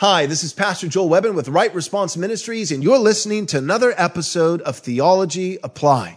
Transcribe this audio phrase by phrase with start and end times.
[0.00, 3.92] Hi, this is Pastor Joel Webbon with Right Response Ministries, and you're listening to another
[3.98, 6.16] episode of Theology Applied.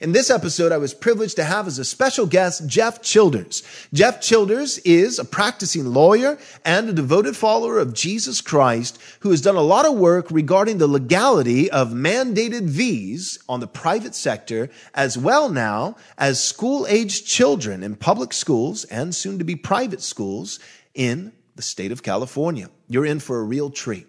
[0.00, 3.64] In this episode, I was privileged to have as a special guest Jeff Childers.
[3.92, 9.40] Jeff Childers is a practicing lawyer and a devoted follower of Jesus Christ who has
[9.40, 14.70] done a lot of work regarding the legality of mandated V's on the private sector,
[14.94, 20.02] as well now as school aged children in public schools and soon to be private
[20.02, 20.60] schools
[20.94, 22.68] in the state of California.
[22.88, 24.08] You're in for a real treat.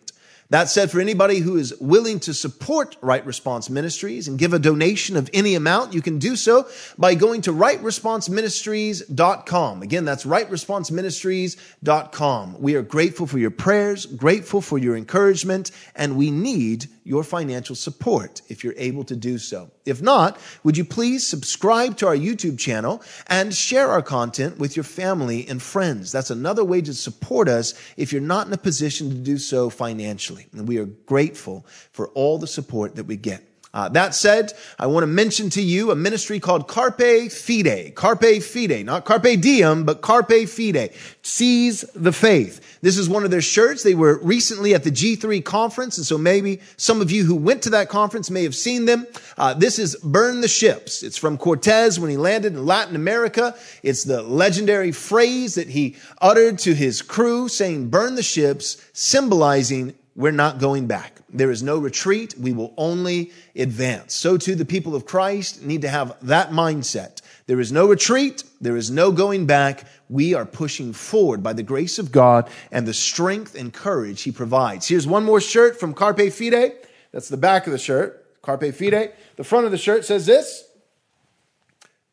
[0.52, 4.60] That said, for anybody who is willing to support Right Response Ministries and give a
[4.60, 6.68] donation of any amount, you can do so
[7.00, 9.82] by going to rightresponseministries.com.
[9.82, 12.62] Again, that's rightresponseministries.com.
[12.62, 17.76] We are grateful for your prayers, grateful for your encouragement, and we need your financial
[17.76, 19.70] support if you're able to do so.
[19.86, 24.76] If not, would you please subscribe to our YouTube channel and share our content with
[24.76, 26.12] your family and friends?
[26.12, 29.70] That's another way to support us if you're not in a position to do so
[29.70, 30.48] financially.
[30.52, 33.44] And we are grateful for all the support that we get.
[33.76, 37.94] Uh, that said, I want to mention to you a ministry called Carpe Fide.
[37.94, 40.94] Carpe Fide, not Carpe Diem, but Carpe Fide.
[41.24, 42.80] Seize the faith.
[42.82, 43.84] This is one of their shirts.
[43.84, 47.64] They were recently at the G3 conference, and so maybe some of you who went
[47.64, 49.08] to that conference may have seen them.
[49.38, 51.04] Uh, this is Burn the Ships.
[51.04, 53.56] It's from Cortez when he landed in Latin America.
[53.84, 59.96] It's the legendary phrase that he uttered to his crew saying, Burn the ships, symbolizing
[60.16, 61.20] we're not going back.
[61.30, 62.36] There is no retreat.
[62.40, 64.14] We will only advance.
[64.14, 67.22] So too, the people of Christ need to have that mindset.
[67.48, 68.44] There is no retreat.
[68.62, 69.84] There is no going back.
[70.10, 74.32] We are pushing forward by the grace of God and the strength and courage He
[74.32, 74.88] provides.
[74.88, 76.74] Here's one more shirt from Carpe Fide.
[77.12, 78.42] That's the back of the shirt.
[78.42, 79.12] Carpe Fide.
[79.36, 80.64] The front of the shirt says this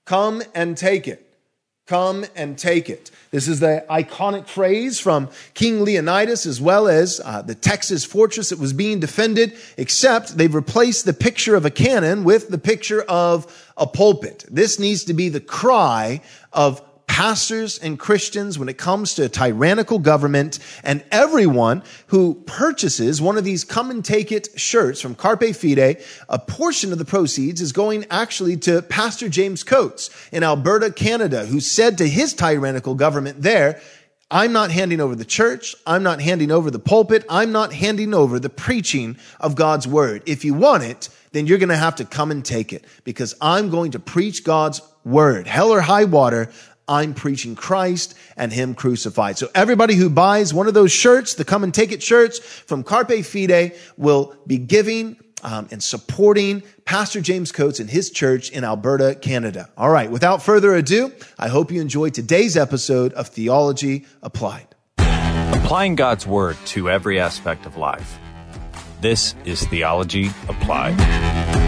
[0.04, 1.31] Come and take it.
[1.86, 3.10] Come and take it.
[3.32, 8.50] This is the iconic phrase from King Leonidas as well as uh, the Texas fortress
[8.50, 13.02] that was being defended, except they've replaced the picture of a cannon with the picture
[13.02, 14.44] of a pulpit.
[14.48, 16.20] This needs to be the cry
[16.52, 23.20] of pastors and Christians when it comes to a tyrannical government and everyone who purchases
[23.20, 27.04] one of these come and take it shirts from Carpe Fide, a portion of the
[27.04, 32.34] proceeds is going actually to Pastor James Coates in Alberta, Canada, who said to his
[32.34, 33.80] tyrannical government there,
[34.32, 35.76] I'm not handing over the church.
[35.86, 37.26] I'm not handing over the pulpit.
[37.28, 40.22] I'm not handing over the preaching of God's word.
[40.24, 43.34] If you want it, then you're going to have to come and take it because
[43.42, 45.46] I'm going to preach God's word.
[45.46, 46.50] Hell or high water,
[46.88, 49.38] I'm preaching Christ and Him crucified.
[49.38, 52.82] So everybody who buys one of those shirts, the come and take it shirts from
[52.82, 58.64] Carpe Fide will be giving um, and supporting Pastor James Coates and his church in
[58.64, 59.68] Alberta, Canada.
[59.76, 60.10] All right.
[60.10, 64.68] Without further ado, I hope you enjoyed today's episode of Theology Applied.
[64.98, 68.18] Applying God's Word to every aspect of life.
[69.00, 71.61] This is Theology Applied.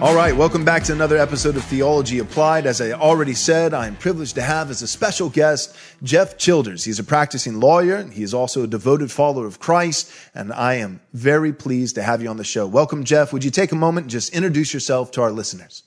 [0.00, 2.66] All right, welcome back to another episode of Theology Applied.
[2.66, 6.84] As I already said, I am privileged to have as a special guest Jeff Childers.
[6.84, 8.02] He's a practicing lawyer.
[8.08, 12.20] He is also a devoted follower of Christ, and I am very pleased to have
[12.20, 12.66] you on the show.
[12.66, 13.32] Welcome, Jeff.
[13.32, 15.84] Would you take a moment and just introduce yourself to our listeners?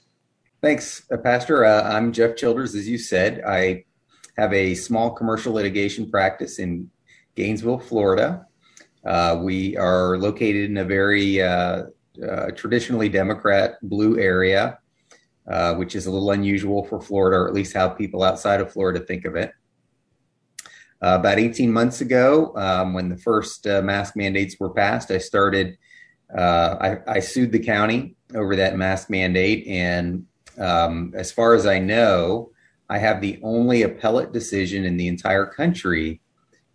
[0.61, 1.65] Thanks, uh, Pastor.
[1.65, 2.75] Uh, I'm Jeff Childers.
[2.75, 3.83] As you said, I
[4.37, 6.89] have a small commercial litigation practice in
[7.35, 8.47] Gainesville, Florida.
[9.05, 11.83] Uh, we are located in a very uh,
[12.23, 14.79] uh, traditionally Democrat blue area,
[15.47, 18.71] uh, which is a little unusual for Florida, or at least how people outside of
[18.71, 19.51] Florida think of it.
[21.01, 25.19] Uh, about 18 months ago, um, when the first uh, mask mandates were passed, I
[25.19, 25.77] started,
[26.35, 29.67] uh, I, I, sued the county over that mask mandate.
[29.67, 30.25] And
[30.57, 32.49] um, as far as I know,
[32.89, 36.19] I have the only appellate decision in the entire country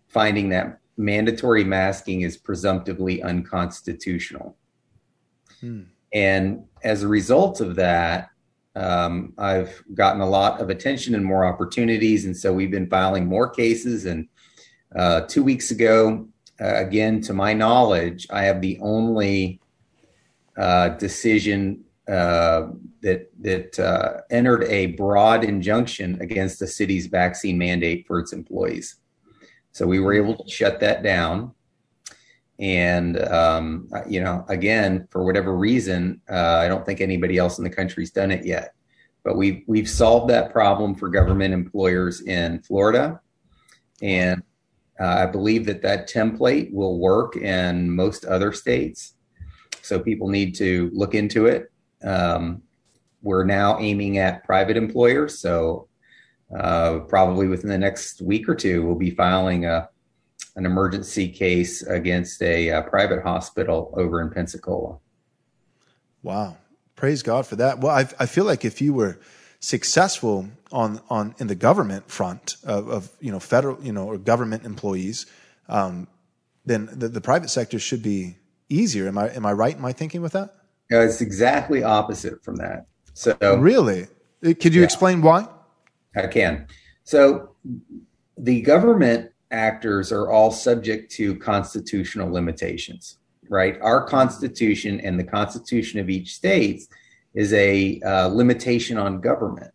[0.07, 4.55] finding that mandatory masking is presumptively unconstitutional.
[5.63, 5.83] Hmm.
[6.13, 8.29] And as a result of that,
[8.75, 12.25] um, I've gotten a lot of attention and more opportunities.
[12.25, 14.05] And so we've been filing more cases.
[14.05, 14.27] And
[14.93, 16.27] uh, two weeks ago,
[16.59, 19.61] uh, again, to my knowledge, I have the only
[20.57, 22.67] uh, decision uh,
[23.01, 28.97] that that uh, entered a broad injunction against the city's vaccine mandate for its employees.
[29.71, 31.53] So we were able to shut that down.
[32.59, 37.63] And um, you know, again, for whatever reason, uh, I don't think anybody else in
[37.63, 38.73] the country's done it yet.
[39.23, 43.21] But we've we've solved that problem for government employers in Florida,
[44.01, 44.43] and
[44.99, 49.15] uh, I believe that that template will work in most other states.
[49.81, 51.71] So people need to look into it.
[52.03, 52.61] Um,
[53.21, 55.87] we're now aiming at private employers, so
[56.57, 59.89] uh, probably within the next week or two, we'll be filing a,
[60.55, 64.97] an emergency case against a, a private hospital over in Pensacola.
[66.21, 66.57] Wow.
[66.95, 67.79] Praise God for that.
[67.79, 69.19] Well, I, I feel like if you were
[69.59, 74.17] successful on, on in the government front of, of you know federal you know or
[74.17, 75.25] government employees,
[75.69, 76.07] um,
[76.65, 78.37] then the, the private sector should be
[78.69, 79.07] easier.
[79.07, 80.53] Am I am I right in my thinking with that?
[80.91, 82.85] No, it's exactly opposite from that.
[83.13, 84.07] So really,
[84.41, 84.85] could you yeah.
[84.85, 85.47] explain why?
[86.15, 86.67] I can.
[87.03, 87.55] So
[88.37, 93.19] the government actors are all subject to constitutional limitations,
[93.49, 93.79] right?
[93.81, 96.83] Our constitution and the constitution of each state
[97.33, 99.71] is a uh, limitation on government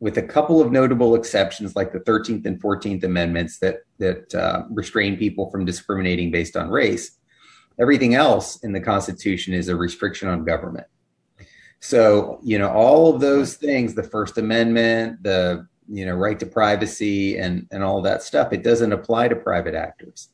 [0.00, 4.64] with a couple of notable exceptions like the 13th and 14th amendments that that uh,
[4.70, 7.18] restrain people from discriminating based on race
[7.80, 10.86] everything else in the constitution is a restriction on government
[11.84, 16.46] so, you know, all of those things, the First Amendment, the, you know, right to
[16.46, 20.30] privacy and, and all that stuff, it doesn't apply to private actors.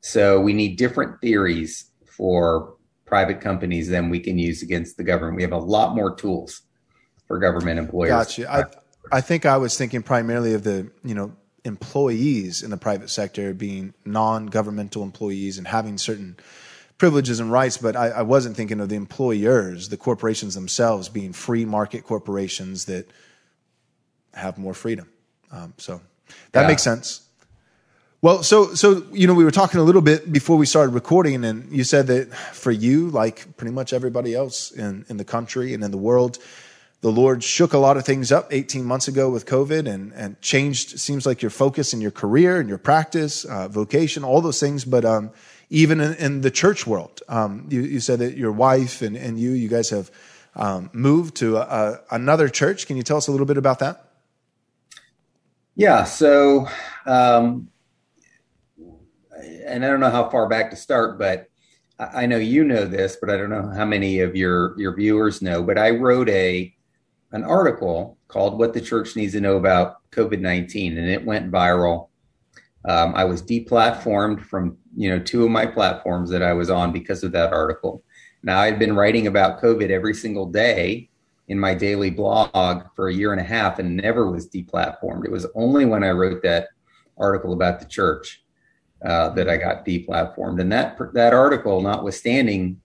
[0.00, 5.36] So we need different theories for private companies than we can use against the government.
[5.36, 6.62] We have a lot more tools
[7.26, 8.10] for government employers.
[8.10, 8.52] Gotcha.
[8.52, 8.64] I,
[9.10, 11.32] I think I was thinking primarily of the, you know,
[11.64, 16.36] employees in the private sector being non-governmental employees and having certain
[16.98, 21.32] privileges and rights, but I, I, wasn't thinking of the employers, the corporations themselves being
[21.32, 23.08] free market corporations that
[24.38, 25.08] have more freedom.
[25.50, 26.00] Um, so
[26.52, 26.66] that yeah.
[26.68, 27.22] makes sense.
[28.20, 31.44] Well, so so you know, we were talking a little bit before we started recording,
[31.44, 35.72] and you said that for you, like pretty much everybody else in in the country
[35.74, 36.38] and in the world,
[37.00, 40.40] the Lord shook a lot of things up 18 months ago with COVID and, and
[40.40, 44.58] changed, seems like your focus in your career and your practice, uh, vocation, all those
[44.58, 44.84] things.
[44.84, 45.30] But um,
[45.70, 47.22] even in, in the church world.
[47.28, 50.10] Um, you, you, said that your wife and, and you, you guys have
[50.56, 52.86] um, moved to a, a, another church.
[52.86, 54.07] Can you tell us a little bit about that?
[55.78, 56.04] Yeah.
[56.04, 56.68] So,
[57.06, 57.68] um,
[59.64, 61.46] and I don't know how far back to start, but
[61.98, 65.40] I know you know this, but I don't know how many of your your viewers
[65.40, 65.62] know.
[65.62, 66.74] But I wrote a
[67.32, 71.50] an article called "What the Church Needs to Know About COVID nineteen, and it went
[71.50, 72.08] viral
[72.84, 76.92] um, I was deplatformed from you know two of my platforms that I was on
[76.92, 78.02] because of that article.
[78.42, 81.10] Now I'd been writing about COVID every single day
[81.48, 85.24] in my daily blog for a year and a half and never was deplatformed.
[85.24, 86.68] It was only when I wrote that
[87.16, 88.44] article about the church
[89.04, 90.60] uh, that I got deplatformed.
[90.60, 92.80] And that that article, notwithstanding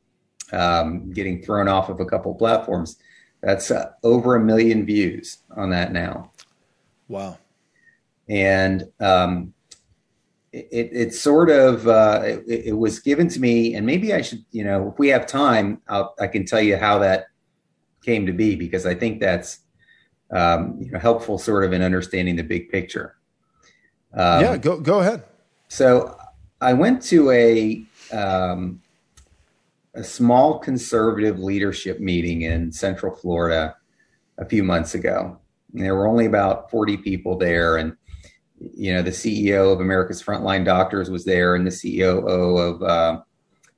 [0.51, 2.97] um, getting thrown off of a couple platforms,
[3.41, 6.31] that's uh, over a million views on that now.
[7.09, 7.37] Wow.
[8.29, 9.53] And um,
[10.53, 14.45] it, it sort of uh, it, it, was given to me, and maybe I should,
[14.51, 17.25] you know, if we have time, I'll, i can tell you how that
[18.03, 19.59] came to be because I think that's
[20.31, 23.15] um, you know helpful, sort of in understanding the big picture.
[24.13, 25.23] Um, yeah, go go ahead.
[25.67, 26.17] So
[26.61, 28.81] I went to a um,
[29.95, 33.75] a small conservative leadership meeting in Central Florida
[34.37, 35.37] a few months ago.
[35.73, 37.95] And there were only about forty people there, and
[38.75, 43.21] you know, the CEO of America's Frontline Doctors was there, and the CEO of uh,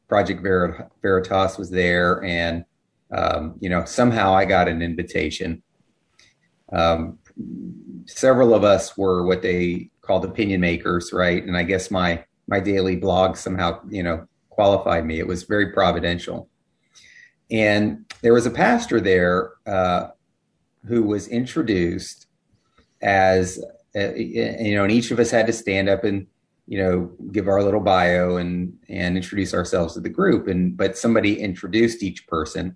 [0.08, 2.66] Project Veritas was there, and
[3.16, 5.64] um, you know, somehow I got an invitation.
[6.72, 7.20] Um,
[8.06, 11.44] several of us were what they called opinion makers, right?
[11.44, 15.20] And I guess my my daily blog somehow, you know, qualified me.
[15.20, 16.48] It was very providential.
[17.50, 20.10] And there was a pastor there uh,
[20.88, 22.28] who was introduced
[23.02, 23.64] as
[23.96, 26.28] uh, you know, and each of us had to stand up and
[26.68, 30.48] you know give our little bio and and introduce ourselves to the group.
[30.48, 32.76] And but somebody introduced each person,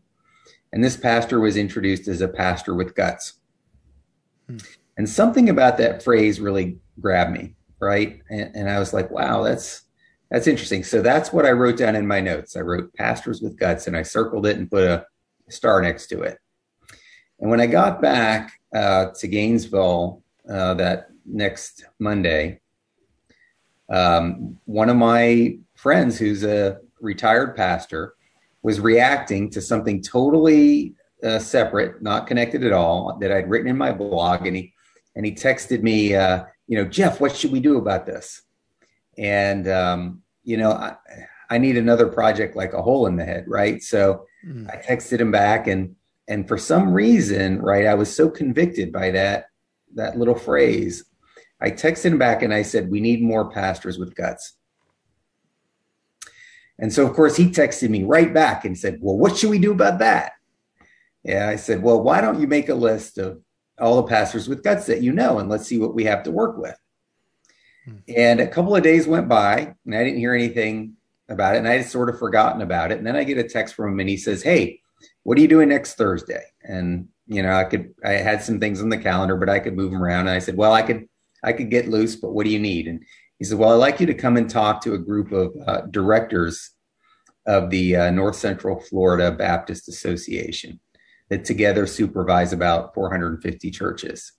[0.71, 3.33] and this pastor was introduced as a pastor with guts.
[4.47, 4.57] Hmm.
[4.97, 8.21] And something about that phrase really grabbed me, right?
[8.29, 9.83] And, and I was like, wow, that's
[10.29, 10.83] that's interesting.
[10.83, 12.55] So that's what I wrote down in my notes.
[12.55, 15.05] I wrote pastors with guts, and I circled it and put a
[15.47, 16.38] star next to it.
[17.39, 22.59] And when I got back uh, to Gainesville uh, that next Monday,
[23.89, 28.13] um, one of my friends who's a retired pastor
[28.62, 33.78] was reacting to something totally uh, separate, not connected at all, that I'd written in
[33.78, 34.74] my blog, and he
[35.16, 38.44] and he texted me, uh, you know, Jeff, what should we do about this?
[39.18, 40.96] And um, you know, I,
[41.50, 43.82] I, need another project like a hole in the head, right?
[43.84, 44.70] So mm.
[44.70, 45.96] I texted him back, and
[46.28, 49.46] and for some reason, right, I was so convicted by that
[49.96, 51.04] that little phrase,
[51.62, 54.54] I texted him back and I said, We need more pastors with guts.
[56.79, 59.59] And so, of course, he texted me right back and said, Well, what should we
[59.59, 60.33] do about that?
[61.24, 63.41] Yeah, I said, Well, why don't you make a list of,
[63.79, 66.31] all the pastors with guts that you know, and let's see what we have to
[66.31, 66.77] work with.
[67.86, 67.95] Hmm.
[68.15, 70.98] And a couple of days went by, and I didn't hear anything
[71.29, 72.98] about it, and I had sort of forgotten about it.
[72.98, 74.81] And then I get a text from him, and he says, "Hey,
[75.24, 78.81] what are you doing next Thursday?" And you know, I could I had some things
[78.81, 80.21] on the calendar, but I could move them around.
[80.21, 81.07] And I said, "Well, I could
[81.43, 83.03] I could get loose, but what do you need?" And
[83.39, 85.81] he said, "Well, I'd like you to come and talk to a group of uh,
[85.89, 86.72] directors
[87.48, 90.79] of the uh, North Central Florida Baptist Association
[91.29, 94.34] that together supervise about 450 churches."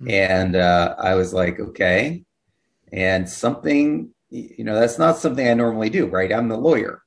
[0.00, 0.10] Mm-hmm.
[0.10, 2.24] And uh, I was like, "Okay,"
[2.90, 6.32] and something, you know, that's not something I normally do, right?
[6.32, 7.02] I'm the lawyer,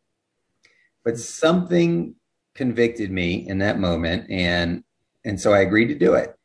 [1.03, 2.15] but something
[2.53, 4.83] convicted me in that moment, and
[5.25, 6.35] and so I agreed to do it.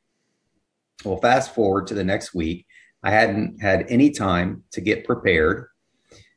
[1.05, 2.67] Well, fast forward to the next week
[3.02, 5.67] I hadn't had any time to get prepared.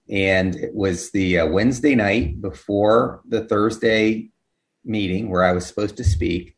[0.09, 4.29] And it was the uh, Wednesday night before the Thursday
[4.83, 6.55] meeting where I was supposed to speak.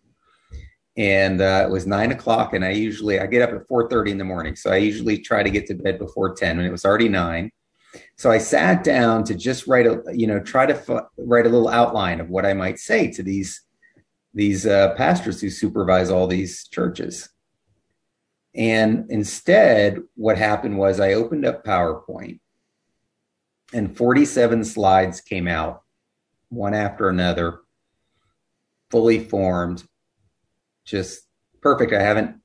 [0.95, 4.11] And uh, it was nine o'clock, and I usually I get up at four thirty
[4.11, 6.59] in the morning, so I usually try to get to bed before ten.
[6.59, 7.49] And it was already nine,
[8.15, 11.49] so I sat down to just write a you know try to f- write a
[11.49, 13.61] little outline of what I might say to these
[14.35, 17.29] these uh, pastors who supervise all these churches.
[18.55, 22.39] And instead, what happened was I opened up PowerPoint
[23.73, 25.81] and 47 slides came out,
[26.49, 27.61] one after another,
[28.91, 29.83] fully formed,
[30.85, 31.23] just
[31.61, 31.93] perfect.
[31.93, 32.39] I haven't,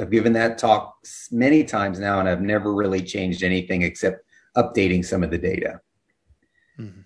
[0.00, 0.96] I've given that talk
[1.32, 4.22] many times now, and I've never really changed anything except
[4.56, 5.80] updating some of the data.
[6.78, 7.00] Mm-hmm.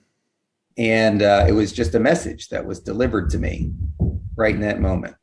[0.76, 3.72] And uh, it was just a message that was delivered to me
[4.36, 5.16] right in that moment.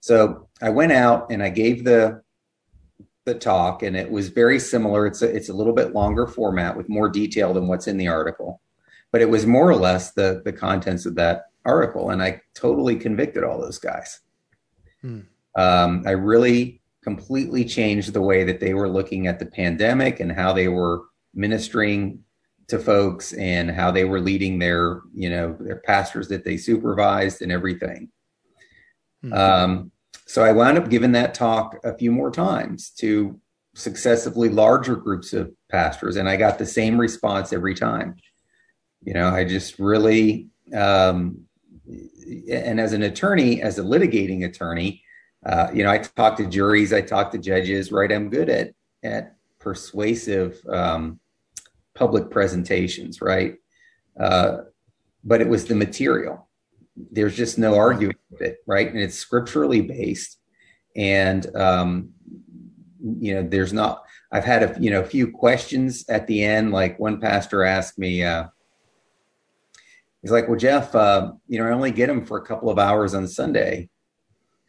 [0.00, 2.22] So I went out and I gave the
[3.24, 5.06] the talk, and it was very similar.
[5.06, 8.08] It's a, it's a little bit longer format with more detail than what's in the
[8.08, 8.60] article,
[9.12, 12.96] but it was more or less the the contents of that article, and I totally
[12.96, 14.20] convicted all those guys.
[15.00, 15.20] Hmm.
[15.56, 20.32] Um, I really completely changed the way that they were looking at the pandemic and
[20.32, 21.02] how they were
[21.34, 22.20] ministering
[22.66, 27.42] to folks and how they were leading their you know their pastors that they supervised
[27.42, 28.10] and everything.
[29.22, 29.32] Hmm.
[29.32, 29.92] Um,
[30.26, 33.40] so I wound up giving that talk a few more times to
[33.74, 38.16] successively larger groups of pastors, and I got the same response every time.
[39.02, 41.42] You know, I just really, um,
[41.86, 45.02] and as an attorney, as a litigating attorney,
[45.44, 48.10] uh, you know, I talk to juries, I talk to judges, right?
[48.10, 51.20] I'm good at at persuasive um,
[51.94, 53.56] public presentations, right?
[54.18, 54.58] Uh,
[55.22, 56.48] but it was the material
[56.96, 58.88] there's just no arguing with it, right?
[58.88, 60.38] And it's scripturally based,
[60.96, 62.10] and um,
[63.20, 64.04] you know, there's not.
[64.30, 66.72] I've had a you know a few questions at the end.
[66.72, 68.46] Like one pastor asked me, uh,
[70.22, 72.78] he's like, "Well, Jeff, uh, you know, I only get them for a couple of
[72.78, 73.88] hours on Sunday,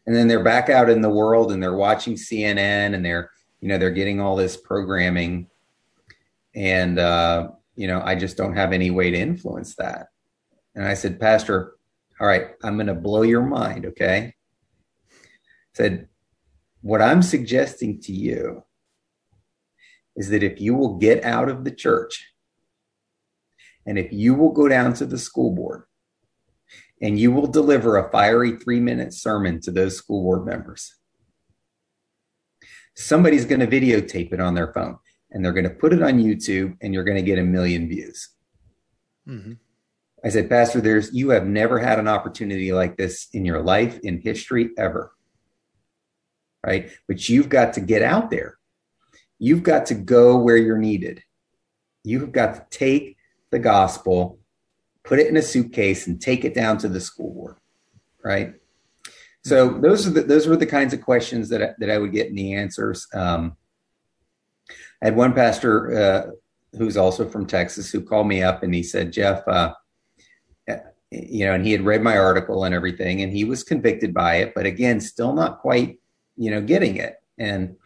[0.06, 3.30] and then they're back out in the world and they're watching CNN and they're
[3.60, 5.48] you know they're getting all this programming,
[6.54, 10.08] and uh, you know, I just don't have any way to influence that."
[10.74, 11.75] And I said, Pastor,
[12.20, 13.86] all right, I'm going to blow your mind.
[13.86, 14.34] Okay.
[15.74, 16.08] Said,
[16.80, 18.62] what I'm suggesting to you
[20.14, 22.32] is that if you will get out of the church
[23.84, 25.82] and if you will go down to the school board
[27.02, 30.94] and you will deliver a fiery three minute sermon to those school board members,
[32.94, 34.96] somebody's going to videotape it on their phone
[35.30, 37.88] and they're going to put it on YouTube and you're going to get a million
[37.88, 38.30] views.
[39.28, 39.52] Mm-hmm.
[40.24, 43.98] I said, Pastor, there's you have never had an opportunity like this in your life,
[44.00, 45.12] in history, ever.
[46.64, 46.90] Right?
[47.06, 48.58] But you've got to get out there.
[49.38, 51.22] You've got to go where you're needed.
[52.02, 53.16] You've got to take
[53.50, 54.38] the gospel,
[55.04, 57.56] put it in a suitcase, and take it down to the school board.
[58.24, 58.54] Right.
[59.44, 62.10] So those are the, those were the kinds of questions that I, that I would
[62.10, 63.06] get in the answers.
[63.14, 63.56] Um,
[65.00, 66.30] I had one pastor uh,
[66.76, 69.72] who's also from Texas who called me up and he said, Jeff, uh,
[71.10, 74.36] you know, and he had read my article and everything, and he was convicted by
[74.36, 76.00] it, but again, still not quite,
[76.36, 77.16] you know, getting it.
[77.38, 77.76] And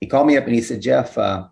[0.00, 1.46] he called me up and he said, Jeff, uh,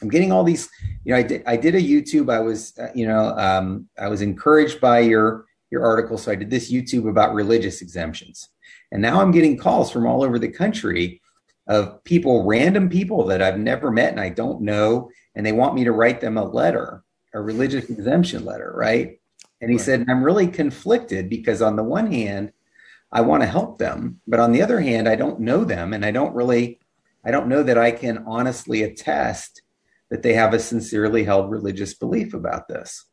[0.00, 0.68] I'm getting all these,
[1.04, 2.30] you know, I did, I did a YouTube.
[2.30, 6.18] I was, uh, you know, um, I was encouraged by your, your article.
[6.18, 8.48] So I did this YouTube about religious exemptions.
[8.92, 11.20] And now I'm getting calls from all over the country
[11.66, 15.10] of people, random people that I've never met and I don't know.
[15.34, 17.02] And they want me to write them a letter,
[17.34, 19.18] a religious exemption letter, right?
[19.60, 19.84] And he right.
[19.84, 22.52] said, I'm really conflicted because on the one hand,
[23.12, 26.04] I want to help them, but on the other hand, I don't know them and
[26.04, 26.80] I don't really,
[27.24, 29.62] I don't know that I can honestly attest
[30.10, 33.06] that they have a sincerely held religious belief about this.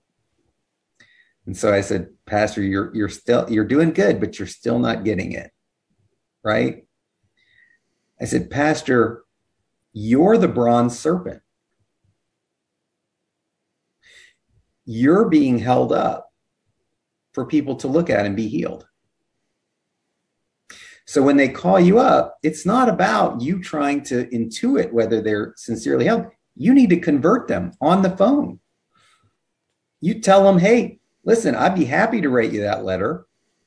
[1.45, 5.03] And so I said, Pastor, you're you're still you're doing good, but you're still not
[5.03, 5.51] getting it.
[6.43, 6.85] right?
[8.21, 9.23] I said, Pastor,
[9.93, 11.41] you're the bronze serpent.
[14.85, 16.32] You're being held up
[17.33, 18.87] for people to look at and be healed.
[21.05, 25.53] So when they call you up, it's not about you trying to intuit whether they're
[25.57, 26.27] sincerely held.
[26.55, 28.59] You need to convert them on the phone.
[29.99, 33.25] You tell them, hey, listen, I'd be happy to write you that letter.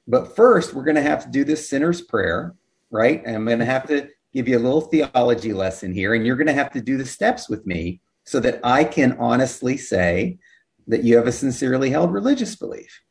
[0.09, 2.55] But first, we're going to have to do this sinner's prayer,
[2.91, 3.23] right?
[3.25, 6.15] And I'm going to have to give you a little theology lesson here.
[6.15, 9.13] And you're going to have to do the steps with me so that I can
[9.19, 10.39] honestly say
[10.87, 13.03] that you have a sincerely held religious belief.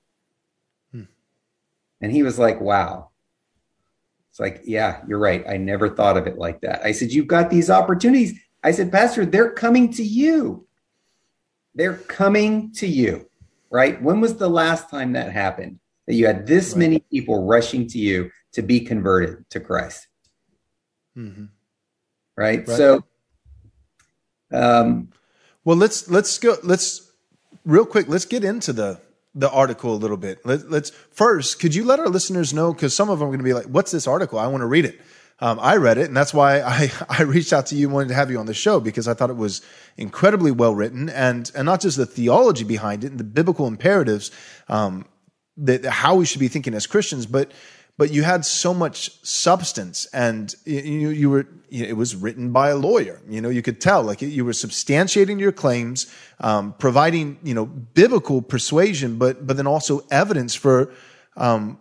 [2.02, 3.10] And he was like, wow.
[4.36, 5.46] It's like, yeah, you're right.
[5.48, 6.84] I never thought of it like that.
[6.84, 8.38] I said, You've got these opportunities.
[8.66, 10.68] I said, Pastor, they're coming to you.
[11.74, 13.30] They're coming to you,
[13.70, 14.02] right?
[14.02, 15.80] When was the last time that happened?
[16.08, 16.80] That you had this right.
[16.80, 20.06] many people rushing to you to be converted to Christ?
[21.18, 21.46] Mm-hmm.
[22.36, 22.68] Right?
[22.68, 22.78] right?
[22.78, 23.06] So,
[24.52, 25.10] um,
[25.64, 26.58] well, let's let's go.
[26.62, 27.10] Let's
[27.64, 28.10] real quick.
[28.10, 29.00] Let's get into the
[29.36, 30.44] the article a little bit.
[30.46, 31.60] Let, us first.
[31.60, 32.74] Could you let our listeners know?
[32.74, 34.40] Because some of them are going to be like, "What's this article?
[34.40, 35.00] I want to read it."
[35.42, 38.14] Um, I read it, and that's why I, I reached out to you, wanted to
[38.14, 39.62] have you on the show because I thought it was
[39.98, 44.32] incredibly well written, and and not just the theology behind it and the biblical imperatives,
[44.70, 45.06] um,
[45.58, 47.52] that how we should be thinking as Christians, but
[47.98, 52.76] but you had so much substance, and you you were it was written by a
[52.76, 53.22] lawyer.
[53.30, 56.08] You know, you could tell like you were substantiating your claims,
[56.40, 60.92] um, providing you know biblical persuasion, but but then also evidence for
[61.38, 61.80] um,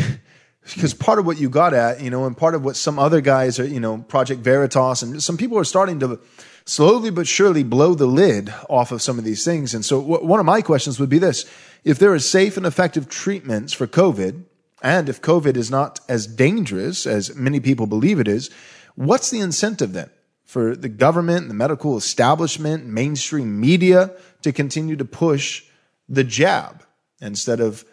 [0.61, 3.21] because part of what you got at, you know, and part of what some other
[3.21, 6.19] guys are, you know, Project Veritas, and some people are starting to
[6.65, 9.73] slowly but surely blow the lid off of some of these things.
[9.73, 11.45] And so, w- one of my questions would be this:
[11.83, 14.43] If there are safe and effective treatments for COVID,
[14.81, 18.49] and if COVID is not as dangerous as many people believe it is,
[18.95, 20.09] what's the incentive then
[20.45, 25.63] for the government, the medical establishment, mainstream media to continue to push
[26.07, 26.83] the jab
[27.21, 27.85] instead of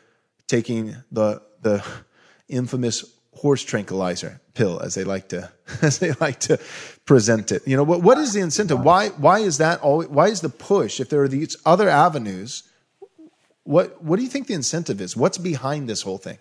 [0.46, 1.84] taking the the
[2.48, 3.04] infamous
[3.40, 5.50] horse tranquilizer pill, as they like to
[5.82, 6.58] as they like to
[7.06, 7.66] present it.
[7.66, 8.80] You know, what what is the incentive?
[8.80, 10.02] Why why is that all?
[10.02, 11.00] Why is the push?
[11.00, 12.64] If there are these other avenues,
[13.64, 15.16] what what do you think the incentive is?
[15.16, 16.38] What's behind this whole thing?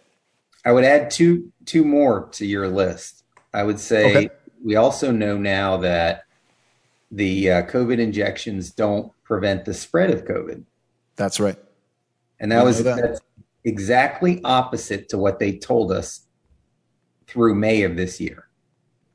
[0.66, 3.24] I would add two two more to your list.
[3.54, 4.30] I would say okay.
[4.64, 6.26] we also know now that
[7.12, 10.64] the uh, COVID injections don't prevent the spread of COVID.
[11.16, 11.58] That's right.
[12.40, 13.20] And that was that.
[13.64, 16.22] exactly opposite to what they told us
[17.30, 18.48] through May of this year.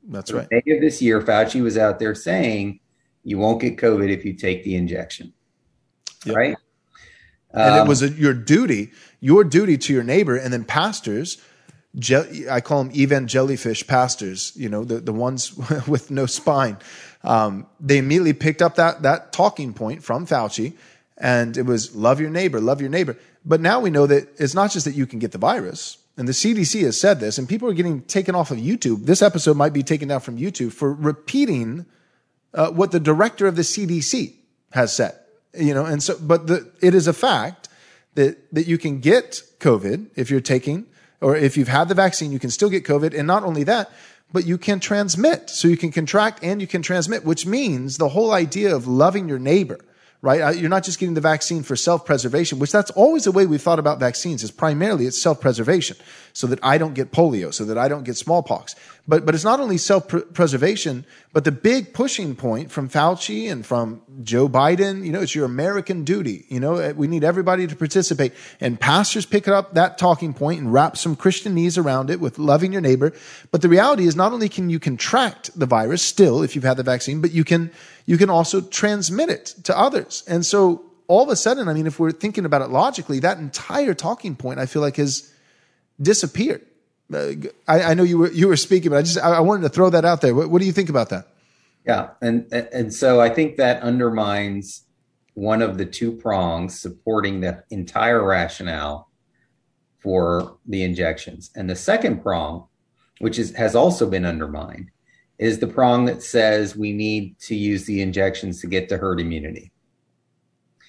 [0.07, 0.47] That's right.
[0.51, 2.79] May of this year, Fauci was out there saying
[3.23, 5.33] you won't get COVID if you take the injection.
[6.25, 6.35] Yep.
[6.35, 6.55] Right.
[7.51, 11.37] And um, it was a, your duty, your duty to your neighbor, and then pastors.
[11.97, 14.51] Je- I call them even jellyfish pastors.
[14.55, 15.55] You know, the the ones
[15.87, 16.77] with no spine.
[17.23, 20.73] Um, they immediately picked up that that talking point from Fauci,
[21.17, 23.17] and it was love your neighbor, love your neighbor.
[23.45, 26.27] But now we know that it's not just that you can get the virus, and
[26.27, 29.05] the CDC has said this, and people are getting taken off of YouTube.
[29.05, 31.85] This episode might be taken down from YouTube for repeating
[32.53, 34.33] uh, what the director of the CDC
[34.71, 35.17] has said.
[35.53, 37.69] You know, and so, but the, it is a fact
[38.15, 40.85] that that you can get COVID if you're taking,
[41.21, 43.91] or if you've had the vaccine, you can still get COVID, and not only that,
[44.31, 45.49] but you can transmit.
[45.49, 49.27] So you can contract and you can transmit, which means the whole idea of loving
[49.29, 49.79] your neighbor
[50.25, 50.41] right?
[50.41, 53.61] Uh, you're not just getting the vaccine for self-preservation, which that's always the way we've
[53.61, 55.95] thought about vaccines is primarily it's self-preservation
[56.35, 58.75] so that I don't get polio, so that I don't get smallpox.
[59.07, 64.01] But, but it's not only self-preservation, but the big pushing point from Fauci and from
[64.21, 66.43] Joe Biden, you know, it's your American duty.
[66.49, 70.59] You know, eh, we need everybody to participate and pastors pick up that talking point
[70.59, 73.13] and wrap some Christianese around it with loving your neighbor.
[73.51, 76.75] But the reality is not only can you contract the virus still if you've had
[76.75, 77.71] the vaccine, but you can,
[78.05, 80.25] you can also transmit it to others.
[80.27, 83.37] And so all of a sudden, I mean, if we're thinking about it logically, that
[83.37, 85.31] entire talking point, I feel like has
[86.01, 86.65] disappeared.
[87.13, 87.33] Uh,
[87.67, 89.69] I, I, know you were you were speaking, but I just I, I wanted to
[89.69, 90.33] throw that out there.
[90.33, 91.27] What, what, do you think about that?
[91.85, 94.85] Yeah, and and so I think that undermines
[95.35, 99.11] one of the two prongs supporting the entire rationale
[99.99, 102.67] for the injections, and the second prong,
[103.19, 104.89] which is has also been undermined,
[105.37, 109.19] is the prong that says we need to use the injections to get to herd
[109.19, 109.71] immunity.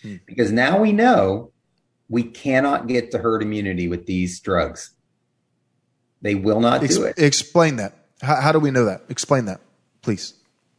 [0.01, 0.17] Hmm.
[0.25, 1.53] Because now we know
[2.09, 4.96] we cannot get to herd immunity with these drugs.
[6.23, 7.19] They will not Ex- do it.
[7.19, 7.93] Explain that.
[8.23, 9.03] How, how do we know that?
[9.09, 9.61] Explain that,
[10.03, 10.35] please.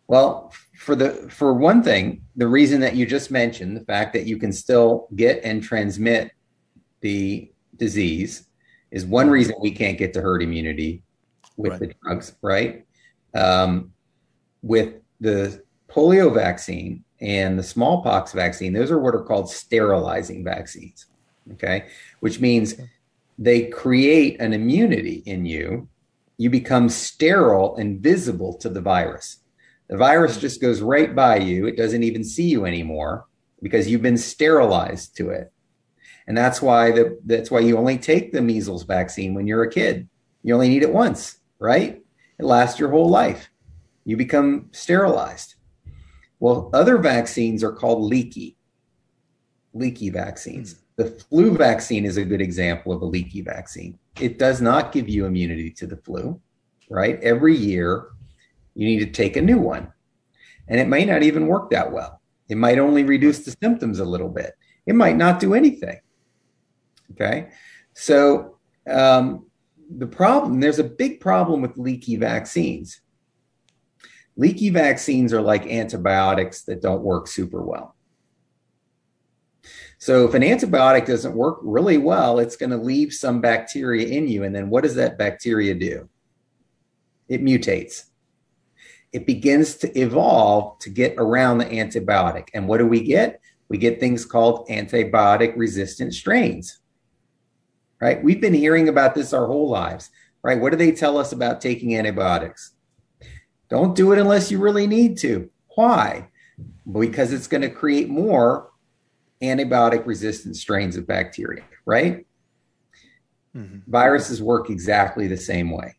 [0.07, 4.25] Well, for the for one thing, the reason that you just mentioned, the fact that
[4.25, 6.31] you can still get and transmit
[7.01, 8.47] the disease
[8.91, 11.03] is one reason we can't get to herd immunity
[11.57, 11.79] with right.
[11.79, 12.85] the drugs, right?
[13.35, 13.91] Um,
[14.61, 21.07] with the polio vaccine and the smallpox vaccine, those are what are called sterilizing vaccines.
[21.53, 21.85] Okay.
[22.19, 22.75] Which means
[23.37, 25.87] they create an immunity in you.
[26.37, 29.39] You become sterile and visible to the virus.
[29.89, 30.41] The virus hmm.
[30.41, 31.65] just goes right by you.
[31.67, 33.25] It doesn't even see you anymore
[33.61, 35.51] because you've been sterilized to it.
[36.27, 39.71] And that's why the, that's why you only take the measles vaccine when you're a
[39.71, 40.09] kid.
[40.43, 42.01] You only need it once, right?
[42.39, 43.49] It lasts your whole life.
[44.03, 45.55] You become sterilized.
[46.39, 48.57] Well, other vaccines are called leaky,
[49.73, 50.73] leaky vaccines.
[50.73, 50.79] Hmm.
[50.97, 53.97] The flu vaccine is a good example of a leaky vaccine.
[54.19, 56.41] It does not give you immunity to the flu,
[56.89, 57.21] right?
[57.21, 58.07] Every year,
[58.73, 59.93] you need to take a new one.
[60.67, 62.19] And it may not even work that well.
[62.49, 64.55] It might only reduce the symptoms a little bit.
[64.87, 65.99] It might not do anything.
[67.11, 67.49] Okay.
[67.93, 68.57] So,
[68.89, 69.45] um,
[69.89, 73.01] the problem, there's a big problem with leaky vaccines.
[74.35, 77.96] Leaky vaccines are like antibiotics that don't work super well.
[79.99, 84.27] So if an antibiotic doesn't work really well, it's going to leave some bacteria in
[84.27, 84.43] you.
[84.43, 86.07] And then what does that bacteria do?
[87.27, 88.03] It mutates.
[89.11, 92.49] It begins to evolve to get around the antibiotic.
[92.53, 93.41] And what do we get?
[93.69, 96.79] We get things called antibiotic resistant strains.
[97.99, 98.23] Right?
[98.23, 100.11] We've been hearing about this our whole lives.
[100.43, 100.59] Right?
[100.59, 102.73] What do they tell us about taking antibiotics?
[103.69, 105.49] Don't do it unless you really need to.
[105.75, 106.29] Why?
[106.89, 108.66] Because it's going to create more
[109.41, 112.25] antibiotic resistant strains of bacteria, right?
[113.55, 113.89] Mm-hmm.
[113.89, 115.95] Viruses work exactly the same way.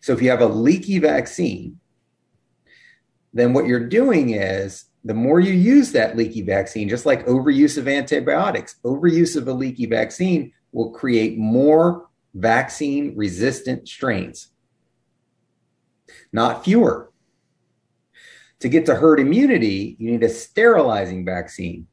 [0.00, 1.80] So if you have a leaky vaccine,
[3.32, 7.78] then what you're doing is the more you use that leaky vaccine, just like overuse
[7.78, 14.48] of antibiotics, overuse of a leaky vaccine will create more vaccine resistant strains,
[16.32, 17.10] not fewer.
[18.60, 21.86] To get to herd immunity, you need a sterilizing vaccine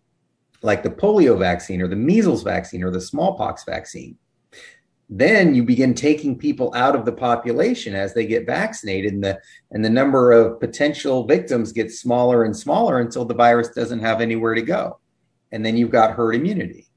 [0.65, 4.17] like the polio vaccine or the measles vaccine or the smallpox vaccine.
[5.07, 9.39] Then you begin taking people out of the population as they get vaccinated, and the
[9.69, 14.19] and the number of potential victims gets smaller and smaller until the virus doesn't have
[14.19, 14.99] anywhere to go,
[15.51, 16.87] and then you've got herd immunity,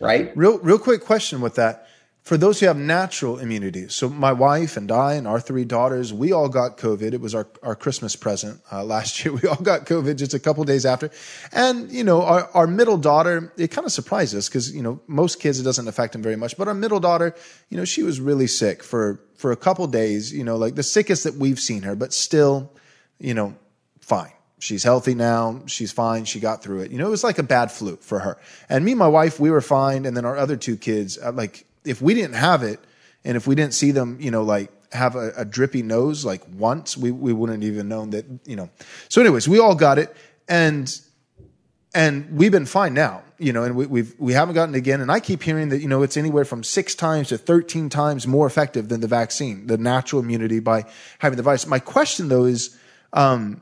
[0.00, 0.34] right?
[0.34, 1.86] Real real quick question with that
[2.22, 3.88] for those who have natural immunity.
[3.88, 7.14] So my wife and I and our three daughters, we all got COVID.
[7.14, 9.34] It was our, our Christmas present uh, last year.
[9.34, 11.10] We all got COVID just a couple days after.
[11.50, 15.00] And, you know, our, our middle daughter, it kind of surprised us because, you know,
[15.08, 16.56] most kids, it doesn't affect them very much.
[16.56, 17.34] But our middle daughter,
[17.70, 20.84] you know, she was really sick for, for a couple days, you know, like the
[20.84, 22.70] sickest that we've seen her, but still,
[23.18, 23.56] you know,
[24.00, 24.32] fine.
[24.60, 25.62] She's healthy now.
[25.66, 26.24] She's fine.
[26.24, 26.92] She got through it.
[26.92, 28.38] You know, it was like a bad flu for her.
[28.68, 30.06] And me and my wife, we were fine.
[30.06, 32.80] And then our other two kids, uh, like, if we didn't have it
[33.24, 36.42] and if we didn't see them, you know, like have a, a drippy nose like
[36.54, 38.70] once, we, we wouldn't even known that, you know.
[39.08, 40.14] So anyways, we all got it
[40.48, 41.00] and
[41.94, 45.00] and we've been fine now, you know, and we, we've we haven't gotten it again.
[45.00, 48.26] And I keep hearing that you know it's anywhere from six times to thirteen times
[48.26, 50.84] more effective than the vaccine, the natural immunity by
[51.18, 51.66] having the virus.
[51.66, 52.76] My question though is,
[53.12, 53.60] um,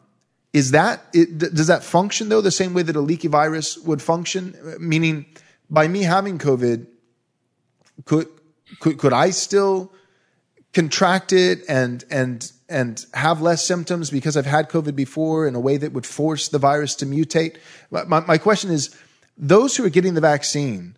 [0.52, 4.00] is that it, does that function though the same way that a leaky virus would
[4.00, 4.56] function?
[4.78, 5.26] Meaning,
[5.68, 6.87] by me having COVID,
[8.04, 8.28] could
[8.80, 9.92] could could I still
[10.72, 15.60] contract it and and and have less symptoms because I've had COVID before in a
[15.60, 17.56] way that would force the virus to mutate.
[17.90, 18.96] My, my question is
[19.36, 20.96] those who are getting the vaccine,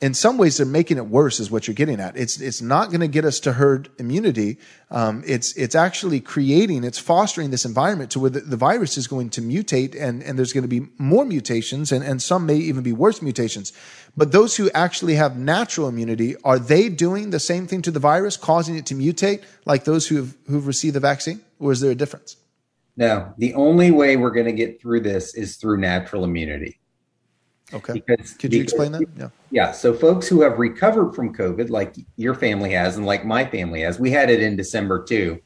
[0.00, 2.16] in some ways they're making it worse is what you're getting at.
[2.16, 4.58] It's it's not going to get us to herd immunity.
[4.90, 9.08] Um, it's it's actually creating it's fostering this environment to where the, the, virus is
[9.08, 12.56] going to mutate and and there's going to be more mutations and and some may
[12.56, 13.72] even be worse mutations.
[14.16, 18.00] But those who actually have natural immunity are they doing the same thing to the
[18.00, 21.40] virus causing it to mutate like those who have who've received the vaccine?
[21.58, 22.36] Or is there a difference?
[22.96, 23.32] No.
[23.36, 26.78] The only way we're going to get through this is through natural immunity
[27.72, 27.94] Okay.
[27.94, 29.02] Because, Could you because, explain that?
[29.16, 29.28] Yeah.
[29.50, 29.72] Yeah.
[29.72, 33.82] So, folks who have recovered from COVID, like your family has, and like my family
[33.82, 35.40] has, we had it in December too.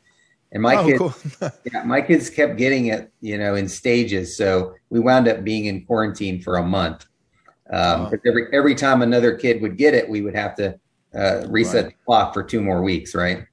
[0.52, 1.50] And my oh, kids, cool.
[1.72, 4.36] yeah, my kids kept getting it, you know, in stages.
[4.36, 7.06] So we wound up being in quarantine for a month.
[7.70, 10.78] Um, every every time another kid would get it, we would have to
[11.14, 11.94] uh, reset right.
[11.94, 13.46] the clock for two more weeks, right?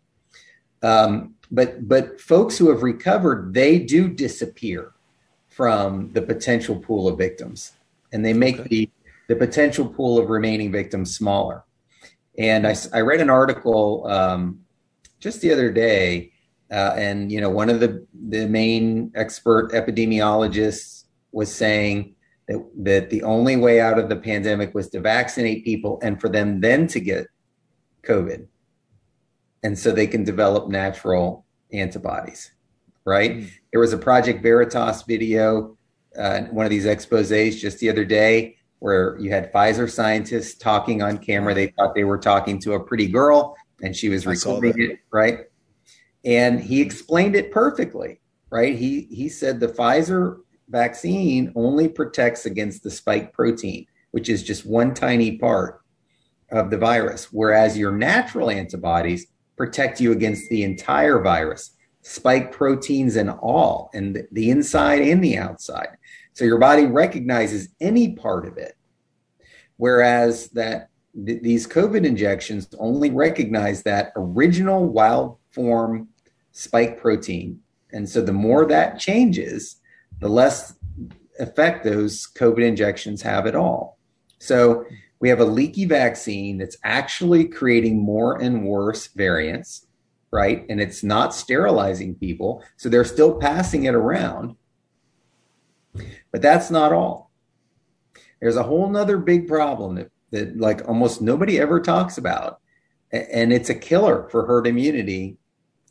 [0.84, 4.92] Um, but but folks who have recovered, they do disappear
[5.48, 7.74] from the potential pool of victims
[8.12, 8.68] and they make okay.
[8.70, 8.90] the
[9.30, 11.64] the potential pool of remaining victims smaller.
[12.38, 14.62] And I, I read an article um,
[15.20, 16.32] just the other day,
[16.72, 22.16] uh, and you know one of the the main expert epidemiologists was saying
[22.48, 26.30] that that the only way out of the pandemic was to vaccinate people and for
[26.30, 27.28] them then to get
[28.04, 28.48] COVID,
[29.64, 32.52] and so they can develop natural antibodies.
[33.06, 33.38] Right?
[33.38, 33.50] Mm.
[33.72, 35.78] There was a Project Veritas video
[36.18, 41.02] uh, one of these exposes just the other day where you had Pfizer scientists talking
[41.02, 41.54] on camera.
[41.54, 45.40] They thought they were talking to a pretty girl and she was recording it, right?
[46.26, 48.20] And he explained it perfectly,
[48.50, 48.78] right?
[48.78, 54.66] He he said the Pfizer vaccine only protects against the spike protein, which is just
[54.66, 55.82] one tiny part
[56.52, 63.16] of the virus, whereas your natural antibodies protect you against the entire virus, spike proteins
[63.16, 65.90] and all, and the inside and the outside.
[66.34, 68.76] So your body recognizes any part of it.
[69.78, 70.90] Whereas that
[71.26, 76.10] th- these COVID injections only recognize that original wild form
[76.52, 77.60] spike protein.
[77.92, 79.78] And so the more that changes,
[80.20, 80.76] the less
[81.40, 83.98] effect those COVID injections have at all.
[84.40, 84.86] So
[85.20, 89.88] we have a leaky vaccine that's actually creating more and worse variants,
[90.32, 90.66] right?
[90.70, 92.64] And it's not sterilizing people.
[92.78, 94.56] So they're still passing it around.
[96.32, 97.32] But that's not all.
[98.40, 102.60] There's a whole nother big problem that, that like almost nobody ever talks about.
[103.12, 105.38] And it's a killer for herd immunity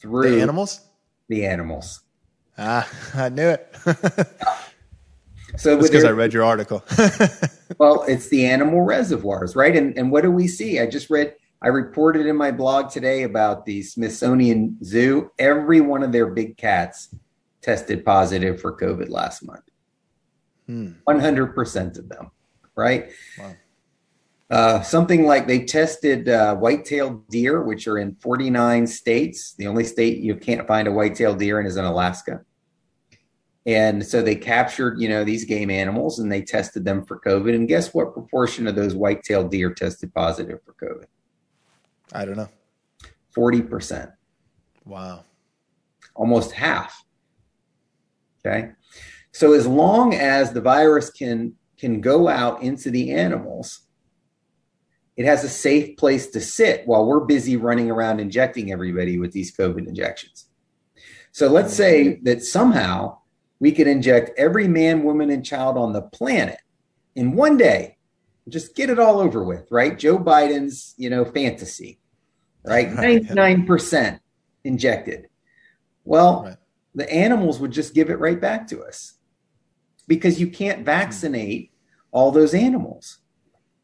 [0.00, 0.80] through the animals.
[1.28, 2.00] The animals.
[2.56, 3.74] Ah, I knew it.
[5.56, 6.84] so because I read your article.
[7.78, 9.76] well, it's the animal reservoirs, right?
[9.76, 10.78] And and what do we see?
[10.78, 15.32] I just read I reported in my blog today about the Smithsonian Zoo.
[15.40, 17.12] Every one of their big cats
[17.62, 19.67] tested positive for COVID last month.
[20.68, 22.30] 100% of them,
[22.76, 23.10] right?
[23.38, 23.56] Wow.
[24.50, 29.52] Uh, something like they tested uh, white-tailed deer, which are in 49 states.
[29.54, 32.40] The only state you can't find a white-tailed deer in is in Alaska.
[33.66, 37.54] And so they captured, you know, these game animals and they tested them for COVID.
[37.54, 41.04] And guess what proportion of those white-tailed deer tested positive for COVID?
[42.14, 42.48] I don't know.
[43.36, 44.10] 40%.
[44.86, 45.24] Wow.
[46.14, 47.04] Almost half.
[48.40, 48.70] Okay.
[49.38, 53.82] So as long as the virus can can go out into the animals,
[55.16, 59.30] it has a safe place to sit while we're busy running around injecting everybody with
[59.30, 60.46] these COVID injections.
[61.30, 63.18] So let's say that somehow
[63.60, 66.58] we could inject every man, woman, and child on the planet
[67.14, 67.96] in one day.
[68.48, 69.96] Just get it all over with, right?
[69.96, 72.00] Joe Biden's, you know, fantasy,
[72.64, 72.88] right?
[72.90, 74.18] 99%
[74.64, 75.28] injected.
[76.04, 76.56] Well, right.
[76.96, 79.14] the animals would just give it right back to us
[80.08, 81.70] because you can't vaccinate
[82.10, 83.18] all those animals.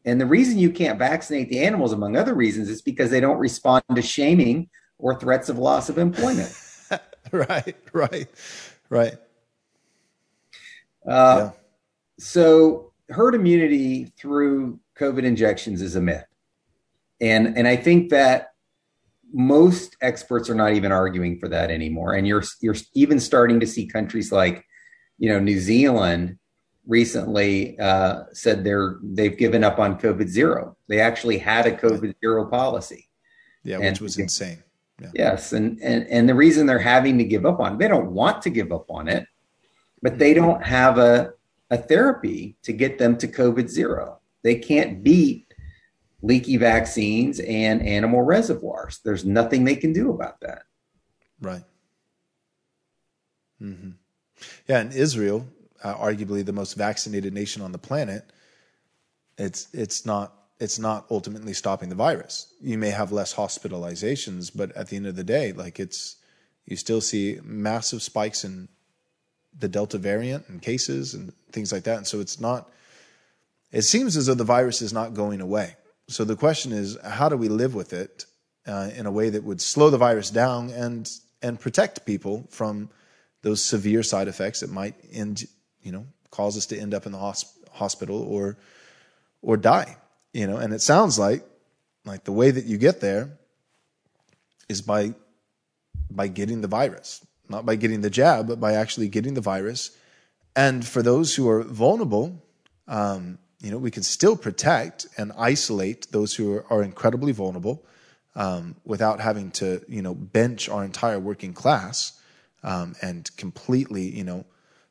[0.03, 3.37] And the reason you can't vaccinate the animals, among other reasons, is because they don't
[3.37, 6.53] respond to shaming or threats of loss of employment.
[7.31, 8.27] right, right,
[8.89, 9.13] right.
[11.07, 11.49] Uh, yeah.
[12.19, 16.25] So herd immunity through COVID injections is a myth,
[17.19, 18.53] and and I think that
[19.33, 22.13] most experts are not even arguing for that anymore.
[22.13, 24.65] And you're you're even starting to see countries like
[25.17, 26.37] you know, New Zealand
[26.87, 30.77] recently uh, said they're they've given up on COVID zero.
[30.87, 33.09] They actually had a COVID zero policy.
[33.63, 34.63] Yeah, and, which was insane.
[35.01, 35.11] Yeah.
[35.13, 38.11] Yes, and, and and the reason they're having to give up on it, they don't
[38.11, 39.25] want to give up on it,
[40.01, 40.45] but they mm-hmm.
[40.45, 41.31] don't have a
[41.71, 44.19] a therapy to get them to COVID zero.
[44.43, 45.53] They can't beat
[46.21, 48.99] leaky vaccines and animal reservoirs.
[49.03, 50.63] There's nothing they can do about that.
[51.41, 51.63] Right.
[53.61, 53.91] Mm-hmm.
[54.67, 55.47] Yeah, in Israel,
[55.83, 58.31] uh, arguably the most vaccinated nation on the planet,
[59.37, 62.53] it's it's not it's not ultimately stopping the virus.
[62.61, 66.17] You may have less hospitalizations, but at the end of the day, like it's
[66.65, 68.67] you still see massive spikes in
[69.57, 71.97] the Delta variant and cases and things like that.
[71.97, 72.69] And so it's not.
[73.71, 75.75] It seems as though the virus is not going away.
[76.07, 78.25] So the question is, how do we live with it
[78.67, 81.09] uh, in a way that would slow the virus down and
[81.41, 82.89] and protect people from
[83.45, 85.45] those severe side effects that might end,
[85.83, 88.57] you know, cause us to end up in the hosp- hospital or
[89.43, 89.97] or die,
[90.33, 90.57] you know.
[90.57, 91.45] And it sounds like
[92.05, 93.37] like the way that you get there
[94.67, 95.13] is by
[96.09, 99.95] by getting the virus, not by getting the jab, but by actually getting the virus.
[100.55, 102.41] And for those who are vulnerable,
[102.87, 107.85] um, you know, we can still protect and isolate those who are, are incredibly vulnerable
[108.35, 112.19] um, without having to, you know, bench our entire working class
[112.65, 114.43] um, and completely, you know,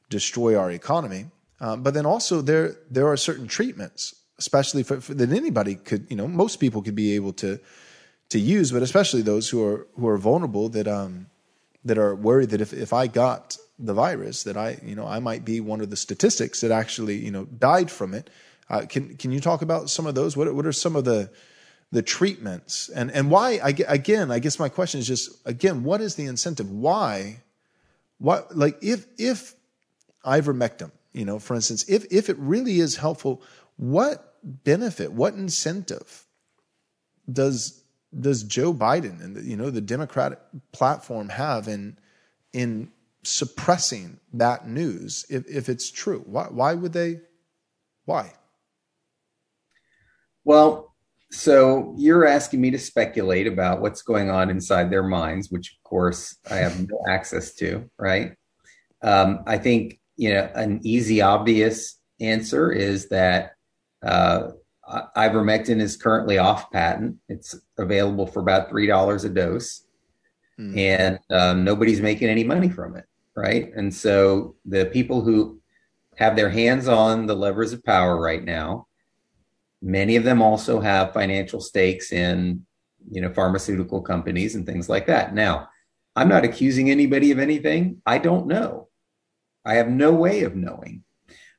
[0.09, 1.27] destroy our economy.
[1.61, 6.07] Um, but then also there there are certain treatments, especially for, for, that anybody could,
[6.09, 7.61] you know, most people could be able to
[8.31, 11.27] to use, but especially those who are who are vulnerable that um
[11.85, 15.19] that are worried that if if I got the virus that I you know I
[15.19, 18.31] might be one of the statistics that actually you know died from it.
[18.71, 20.37] Uh, can can you talk about some of those?
[20.37, 21.31] What what are some of the
[21.93, 23.61] the treatments and and why?
[23.63, 26.71] I, again, I guess my question is just again, what is the incentive?
[26.71, 27.44] Why?
[28.19, 29.55] What like if if
[30.25, 33.43] ivermectin, you know, for instance, if if it really is helpful,
[33.77, 36.27] what benefit, what incentive
[37.31, 37.83] does
[38.19, 40.39] does Joe Biden and you know the Democratic
[40.73, 41.99] platform have in
[42.53, 42.91] in
[43.23, 46.23] suppressing that news if, if it's true?
[46.27, 47.21] Why why would they?
[48.05, 48.33] Why?
[50.45, 50.94] Well,
[51.31, 55.83] so you're asking me to speculate about what's going on inside their minds, which of
[55.83, 58.37] course I have no access to, right?
[59.03, 63.53] Um, I think you know an easy, obvious answer is that
[64.07, 64.51] uh,
[65.17, 67.17] ivermectin is currently off patent.
[67.29, 69.87] It's available for about three dollars a dose,
[70.59, 70.79] mm.
[70.79, 73.73] and um, nobody's making any money from it, right?
[73.75, 75.61] And so the people who
[76.17, 78.87] have their hands on the levers of power right now,
[79.85, 82.65] many of them also have financial stakes in,
[83.11, 85.35] you know, pharmaceutical companies and things like that.
[85.35, 85.69] Now,
[86.17, 88.01] I'm not accusing anybody of anything.
[88.07, 88.89] I don't know.
[89.65, 91.05] I have no way of knowing.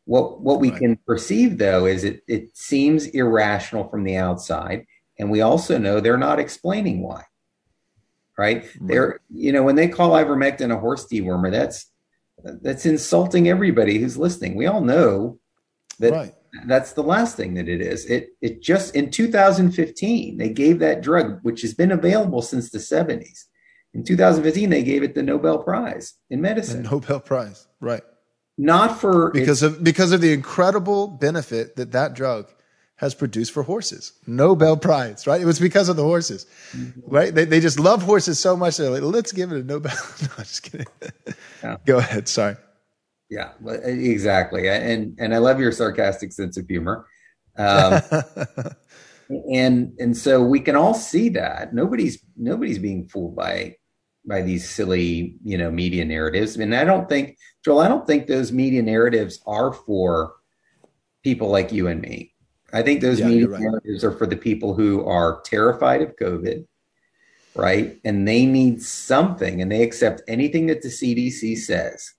[0.05, 4.85] What what we can perceive though is it it seems irrational from the outside,
[5.17, 7.23] and we also know they're not explaining why.
[8.37, 8.63] Right?
[8.63, 8.71] right.
[8.81, 11.91] They're you know when they call ivermectin a horse dewormer, that's
[12.43, 14.55] that's insulting everybody who's listening.
[14.55, 15.39] We all know
[15.97, 16.35] that right.
[16.65, 18.05] That's the last thing that it is.
[18.05, 22.79] It it just in 2015 they gave that drug, which has been available since the
[22.79, 23.45] 70s.
[23.93, 26.83] In 2015 they gave it the Nobel Prize in medicine.
[26.83, 28.03] The Nobel Prize, right?
[28.57, 32.47] not for because of because of the incredible benefit that that drug
[32.97, 34.13] has produced for horses.
[34.25, 35.41] Nobel Prize, right?
[35.41, 37.01] It was because of the horses, mm-hmm.
[37.05, 37.35] right?
[37.35, 38.77] They, they just love horses so much.
[38.77, 39.91] They're like, let's give it a Nobel.
[40.21, 40.87] no, I'm just kidding.
[41.61, 41.75] Yeah.
[41.85, 42.29] Go ahead.
[42.29, 42.55] Sorry.
[43.29, 43.51] Yeah,
[43.83, 44.69] exactly.
[44.69, 47.07] And, and I love your sarcastic sense of humor.
[47.57, 48.01] Um,
[49.51, 53.75] and, and so we can all see that nobody's, nobody's being fooled by
[54.27, 56.55] by these silly, you know, media narratives.
[56.55, 60.33] And I don't think, Joel, I don't think those media narratives are for
[61.23, 62.33] people like you and me.
[62.73, 63.61] I think those yeah, media right.
[63.61, 66.65] narratives are for the people who are terrified of COVID,
[67.55, 67.97] right?
[68.03, 72.13] And they need something and they accept anything that the CDC says.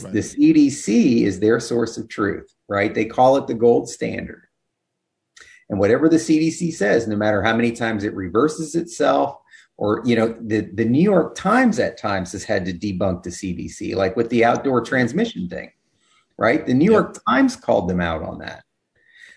[0.00, 0.12] The, right.
[0.12, 2.94] the CDC is their source of truth, right?
[2.94, 4.44] They call it the gold standard.
[5.68, 9.38] And whatever the CDC says, no matter how many times it reverses itself,
[9.78, 13.30] or you know the the New York Times at times has had to debunk the
[13.30, 15.70] CDC, like with the outdoor transmission thing,
[16.36, 16.66] right?
[16.66, 18.64] The New York Times called them out on that,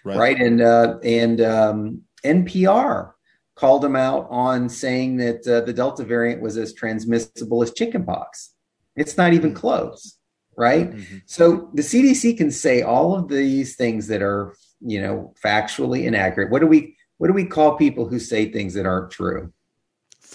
[0.03, 0.17] right?
[0.17, 0.37] right?
[0.37, 3.13] And uh, and um, NPR
[3.55, 8.53] called them out on saying that uh, the Delta variant was as transmissible as chickenpox.
[8.95, 9.59] It's not even mm-hmm.
[9.59, 10.17] close,
[10.57, 10.91] right?
[10.91, 11.17] Mm-hmm.
[11.25, 16.51] So the CDC can say all of these things that are you know factually inaccurate.
[16.51, 19.51] What do we what do we call people who say things that aren't true?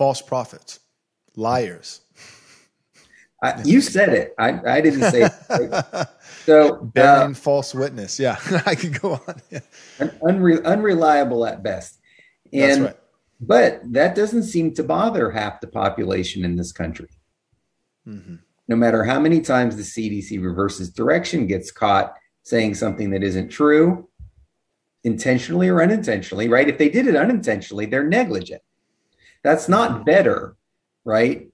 [0.00, 0.80] false prophets,
[1.36, 2.00] liars.
[3.42, 4.34] I, you said it.
[4.38, 6.08] I, I didn't say it.
[6.46, 8.18] So bearing uh, false witness.
[8.18, 9.42] Yeah, I could go on.
[9.50, 9.60] Yeah.
[10.22, 11.98] Unre- unreliable at best.
[12.50, 12.96] And right.
[13.38, 17.10] but that doesn't seem to bother half the population in this country.
[18.08, 18.36] Mm-hmm.
[18.70, 23.50] No matter how many times the CDC reverses direction, gets caught saying something that isn't
[23.50, 24.08] true,
[25.04, 26.68] intentionally or unintentionally, right?
[26.68, 28.62] If they did it unintentionally, they're negligent.
[29.44, 30.56] That's not better,
[31.04, 31.50] right?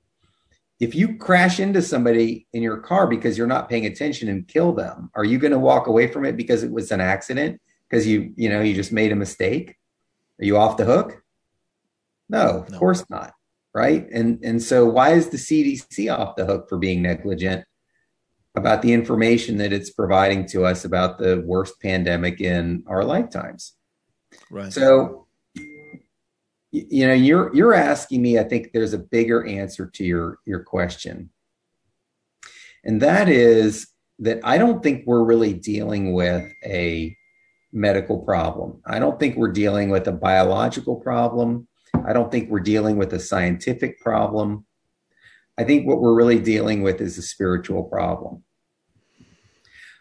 [0.78, 4.72] if you crash into somebody in your car because you're not paying attention and kill
[4.72, 7.60] them, are you going to walk away from it because it was an accident?
[7.88, 9.74] Because you, you know, you just made a mistake?
[10.40, 11.22] Are you off the hook?
[12.28, 12.78] No, of no.
[12.78, 13.32] course not.
[13.76, 14.08] Right.
[14.10, 17.62] And and so why is the CDC off the hook for being negligent
[18.54, 23.74] about the information that it's providing to us about the worst pandemic in our lifetimes?
[24.50, 24.72] Right.
[24.72, 25.26] So
[26.72, 30.62] you know you're you're asking me i think there's a bigger answer to your your
[30.62, 31.30] question
[32.84, 37.16] and that is that i don't think we're really dealing with a
[37.72, 41.66] medical problem i don't think we're dealing with a biological problem
[42.06, 44.64] i don't think we're dealing with a scientific problem.
[45.58, 48.44] I think what we're really dealing with is a spiritual problem.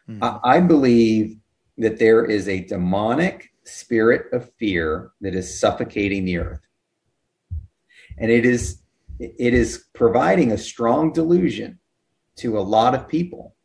[0.09, 0.23] Mm-hmm.
[0.23, 1.37] I, I believe
[1.77, 6.59] that there is a demonic spirit of fear that is suffocating the earth.
[8.17, 8.81] And it is
[9.17, 11.79] it is providing a strong delusion
[12.37, 13.55] to a lot of people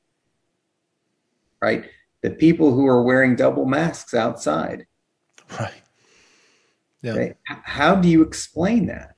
[1.60, 1.84] right?
[2.22, 4.86] The people who are wearing double masks outside.
[5.58, 5.82] Right
[7.02, 7.34] yeah okay?
[7.46, 9.14] how do you explain that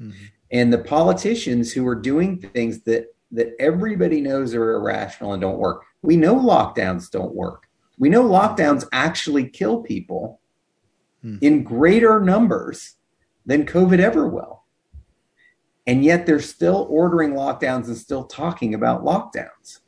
[0.00, 0.24] mm-hmm.
[0.50, 5.58] and the politicians who are doing things that that everybody knows are irrational and don't
[5.58, 7.68] work we know lockdowns don't work
[7.98, 10.40] we know lockdowns actually kill people
[11.24, 11.38] mm.
[11.42, 12.96] in greater numbers
[13.46, 14.62] than COVID ever will.
[15.86, 19.80] And yet they're still ordering lockdowns and still talking about lockdowns.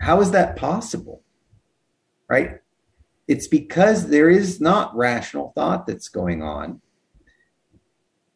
[0.00, 1.22] How is that possible?
[2.28, 2.60] Right?
[3.32, 6.82] It's because there is not rational thought that's going on.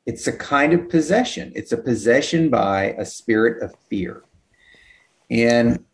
[0.06, 1.52] It's a kind of possession.
[1.54, 4.24] It's a possession by a spirit of fear.
[5.30, 5.84] And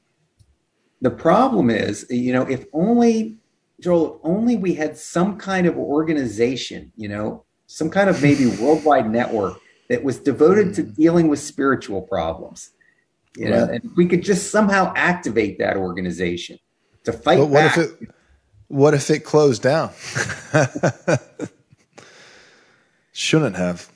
[1.00, 3.38] the problem is, you know, if only,
[3.80, 8.46] Joel, if only we had some kind of organization, you know, some kind of maybe
[8.60, 10.92] worldwide network that was devoted to hmm.
[10.92, 12.70] dealing with spiritual problems.
[13.36, 13.82] You know, right.
[13.82, 16.60] and we could just somehow activate that organization
[17.02, 17.78] to fight but what back.
[17.78, 18.10] If it,
[18.72, 19.90] what if it closed down?
[23.12, 23.90] shouldn't have.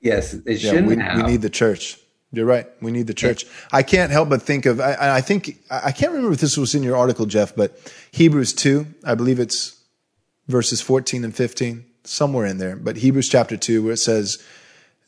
[0.00, 1.16] Yes, it shouldn't we, have.
[1.16, 1.96] We need the church.
[2.32, 2.66] You're right.
[2.80, 3.44] We need the church.
[3.72, 6.74] I can't help but think of, I, I, think, I can't remember if this was
[6.74, 7.76] in your article, Jeff, but
[8.10, 9.80] Hebrews 2, I believe it's
[10.48, 14.42] verses 14 and 15 somewhere in there, but Hebrews chapter 2, where it says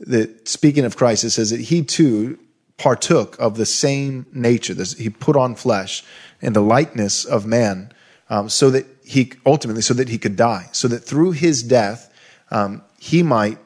[0.00, 2.38] that speaking of Christ, it says that he too
[2.76, 4.74] partook of the same nature.
[4.74, 6.04] He put on flesh
[6.40, 7.92] in the likeness of man,
[8.28, 12.12] um, so that he ultimately, so that he could die, so that through his death,
[12.50, 13.58] um, he might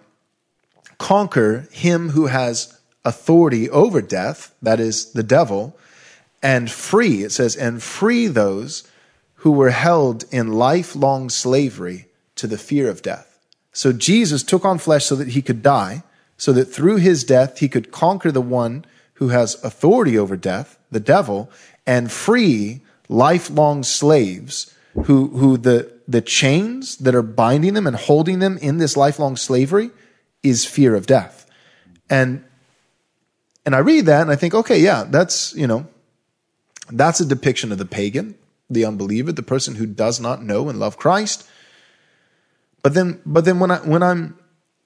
[0.98, 5.76] conquer him who has authority over death, that is the devil,
[6.42, 8.88] and free, it says, and free those
[9.36, 13.38] who were held in lifelong slavery to the fear of death.
[13.72, 16.02] So Jesus took on flesh so that he could die,
[16.36, 18.84] so that through his death he could conquer the one
[19.14, 21.50] who has authority over death, the devil,
[21.86, 24.74] and free lifelong slaves
[25.04, 29.36] who, who the, the chains that are binding them and holding them in this lifelong
[29.36, 29.90] slavery
[30.42, 31.48] is fear of death.
[32.08, 32.44] And,
[33.64, 35.86] and I read that and I think, okay, yeah, that's, you know,
[36.90, 38.36] that's a depiction of the pagan,
[38.70, 41.48] the unbeliever, the person who does not know and love Christ.
[42.82, 44.38] But then, but then when I, when I'm,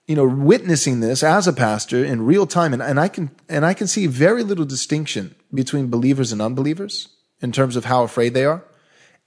[0.06, 3.64] you know, witnessing this as a pastor in real time, and, and I can, and
[3.64, 7.08] I can see very little distinction between believers and unbelievers
[7.40, 8.64] in terms of how afraid they are,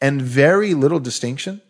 [0.03, 1.61] and very little distinction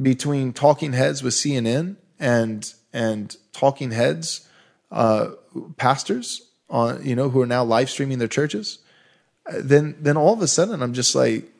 [0.00, 4.48] between talking heads with CNN and, and talking heads,
[4.90, 5.32] uh,
[5.76, 8.78] pastors on, you know, who are now live streaming their churches.
[9.52, 11.52] Then, then all of a sudden I'm just like,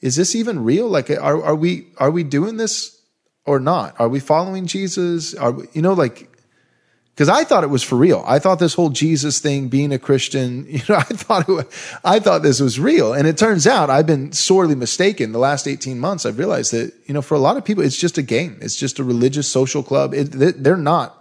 [0.00, 0.88] is this even real?
[0.88, 3.02] Like, are, are we, are we doing this
[3.44, 3.98] or not?
[3.98, 5.34] Are we following Jesus?
[5.34, 6.28] Are we, you know, like,
[7.14, 8.24] because I thought it was for real.
[8.26, 11.98] I thought this whole Jesus thing, being a Christian, you know, I thought it was,
[12.04, 13.12] I thought this was real.
[13.12, 15.32] And it turns out I've been sorely mistaken.
[15.32, 17.98] The last 18 months, I've realized that, you know, for a lot of people, it's
[17.98, 18.58] just a game.
[18.60, 20.14] It's just a religious social club.
[20.14, 21.18] It, they're not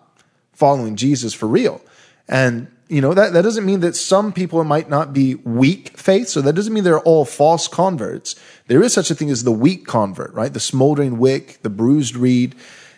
[0.53, 1.81] following Jesus for real.
[2.27, 6.27] And you know, that, that doesn't mean that some people might not be weak faith.
[6.27, 8.35] So that doesn't mean they're all false converts.
[8.67, 10.51] There is such a thing as the weak convert, right?
[10.51, 12.53] The smoldering wick, the bruised reed.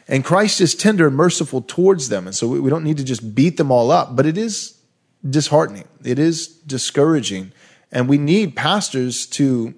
[0.07, 2.27] And Christ is tender and merciful towards them.
[2.27, 4.77] And so we, don't need to just beat them all up, but it is
[5.27, 5.87] disheartening.
[6.03, 7.53] It is discouraging.
[7.91, 9.73] And we need pastors to,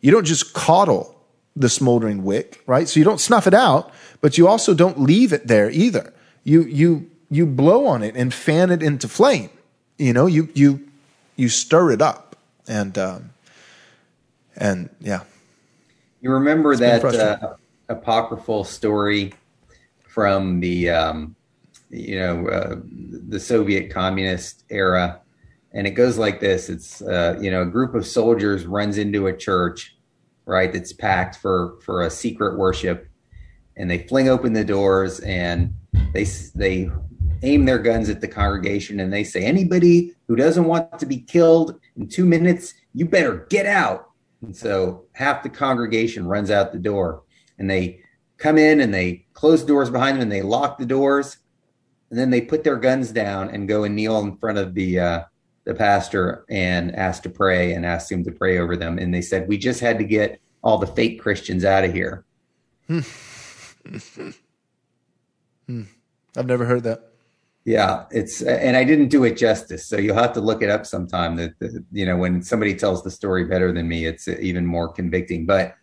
[0.00, 1.14] you don't just coddle
[1.54, 2.88] the smoldering wick, right?
[2.88, 6.12] So you don't snuff it out, but you also don't leave it there either.
[6.42, 9.50] You, you, you blow on it and fan it into flame.
[9.98, 10.86] You know, you you
[11.36, 12.36] you stir it up,
[12.68, 13.30] and um,
[14.56, 15.22] and yeah.
[16.20, 17.54] You remember that uh,
[17.88, 19.32] apocryphal story
[20.06, 21.36] from the um,
[21.90, 22.76] you know, uh,
[23.28, 25.20] the Soviet communist era.
[25.72, 29.26] And it goes like this it's, uh, you know, a group of soldiers runs into
[29.26, 29.96] a church,
[30.46, 33.08] right, that's packed for, for a secret worship.
[33.76, 35.74] And they fling open the doors and
[36.12, 36.24] they,
[36.54, 36.90] they
[37.42, 41.18] aim their guns at the congregation and they say, anybody who doesn't want to be
[41.18, 44.10] killed in two minutes, you better get out.
[44.40, 47.22] And so half the congregation runs out the door
[47.58, 48.00] and they
[48.38, 51.38] come in and they close doors behind them and they lock the doors
[52.10, 54.98] and then they put their guns down and go and kneel in front of the
[54.98, 55.22] uh,
[55.64, 58.98] the pastor and ask to pray and ask him to pray over them.
[58.98, 62.24] And they said, "We just had to get all the fake Christians out of here."
[62.86, 63.00] hmm.
[66.36, 67.10] I've never heard that.
[67.64, 70.86] Yeah, it's and I didn't do it justice, so you'll have to look it up
[70.86, 71.34] sometime.
[71.34, 74.88] That, that you know, when somebody tells the story better than me, it's even more
[74.88, 75.46] convicting.
[75.46, 75.74] But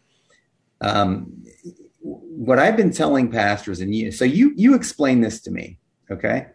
[0.83, 1.43] um,
[2.01, 5.79] what I've been telling pastors, and you, so you you explain this to me
[6.13, 6.47] Okay.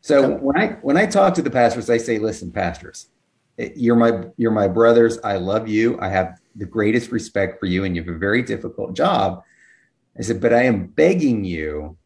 [0.00, 3.08] So when I when I talk to the pastors, I say, listen, pastors,
[3.56, 5.18] you're my you're my brothers.
[5.22, 5.98] I love you.
[6.00, 9.42] I have the greatest respect for you, and you have a very difficult job.
[10.18, 11.96] I said, but I am begging you,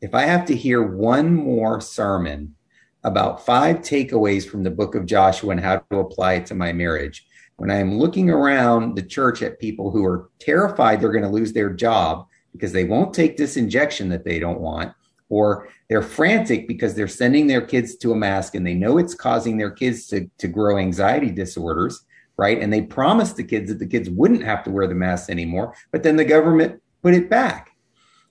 [0.00, 2.54] if I have to hear one more sermon
[3.02, 6.72] about five takeaways from the book of Joshua and how to apply it to my
[6.72, 7.26] marriage,
[7.58, 11.30] when I am looking around the church at people who are terrified they're going to
[11.30, 14.92] lose their job because they won't take this injection that they don't want,
[15.28, 19.14] or they're frantic because they're sending their kids to a mask and they know it's
[19.14, 22.04] causing their kids to, to grow anxiety disorders,
[22.36, 22.60] right?
[22.60, 25.74] And they promised the kids that the kids wouldn't have to wear the mask anymore,
[25.90, 27.70] but then the government put it back.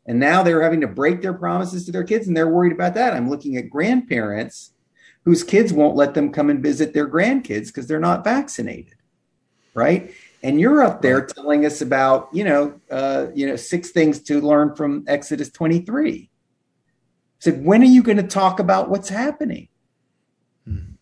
[0.05, 2.93] And now they're having to break their promises to their kids and they're worried about
[2.95, 3.13] that.
[3.13, 4.71] I'm looking at grandparents
[5.25, 8.95] whose kids won't let them come and visit their grandkids because they're not vaccinated,
[9.78, 10.11] right?
[10.41, 14.41] And you're up there telling us about, you know, uh, you know, six things to
[14.41, 16.30] learn from Exodus 23
[17.39, 19.67] said, When are you going to talk about what's happening?
[20.65, 20.93] Hmm.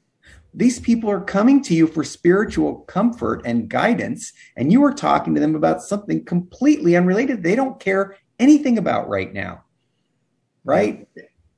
[0.54, 5.34] These people are coming to you for spiritual comfort and guidance, and you are talking
[5.36, 7.44] to them about something completely unrelated.
[7.44, 9.64] They don't care anything about right now.
[10.66, 11.08] Right.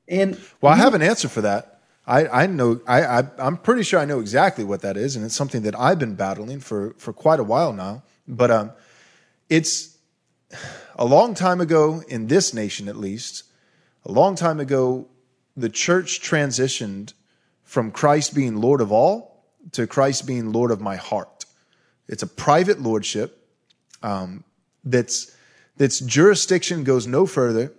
[0.08, 1.77] And well, I have an answer for that.
[2.08, 5.26] I, I know I, I am pretty sure I know exactly what that is, and
[5.26, 8.04] it's something that I've been battling for for quite a while now.
[8.28, 8.72] But um,
[9.50, 9.98] it's
[10.96, 13.44] a long time ago in this nation, at least.
[14.06, 15.08] A long time ago,
[15.58, 17.14] the church transitioned
[17.64, 19.44] from Christ being Lord of all
[19.74, 21.46] to Christ being Lord of my heart.
[22.08, 23.50] It's a private lordship
[24.02, 24.46] um,
[24.86, 25.36] that's
[25.76, 27.74] that's jurisdiction goes no further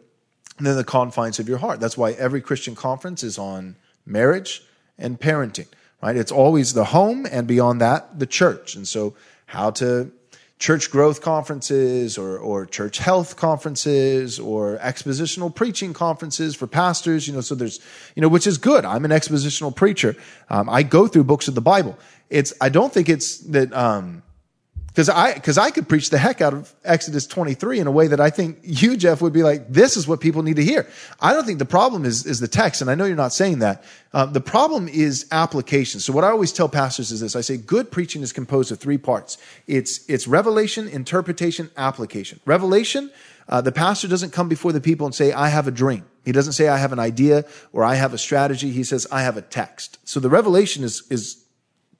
[0.58, 1.80] than the confines of your heart.
[1.80, 3.76] That's why every Christian conference is on
[4.08, 4.62] marriage
[4.98, 5.68] and parenting.
[6.02, 6.16] Right?
[6.16, 8.76] It's always the home, and beyond that, the church.
[8.76, 9.14] And so,
[9.46, 10.12] how to
[10.58, 17.34] church growth conferences or, or church health conferences or expositional preaching conferences for pastors, you
[17.34, 17.80] know, so there's,
[18.16, 18.84] you know, which is good.
[18.84, 20.16] I'm an expositional preacher.
[20.50, 21.96] Um, I go through books of the Bible.
[22.28, 24.22] It's, I don't think it's that, um,
[24.98, 28.08] because I because I could preach the heck out of Exodus 23 in a way
[28.08, 30.88] that I think you, Jeff, would be like, this is what people need to hear.
[31.20, 33.60] I don't think the problem is is the text, and I know you're not saying
[33.60, 33.84] that.
[34.12, 36.00] Uh, the problem is application.
[36.00, 38.80] So what I always tell pastors is this: I say good preaching is composed of
[38.80, 39.38] three parts.
[39.68, 42.40] It's it's revelation, interpretation, application.
[42.44, 43.12] Revelation.
[43.48, 46.04] Uh, the pastor doesn't come before the people and say, I have a dream.
[46.26, 48.72] He doesn't say, I have an idea or I have a strategy.
[48.72, 49.98] He says, I have a text.
[50.04, 51.46] So the revelation is, is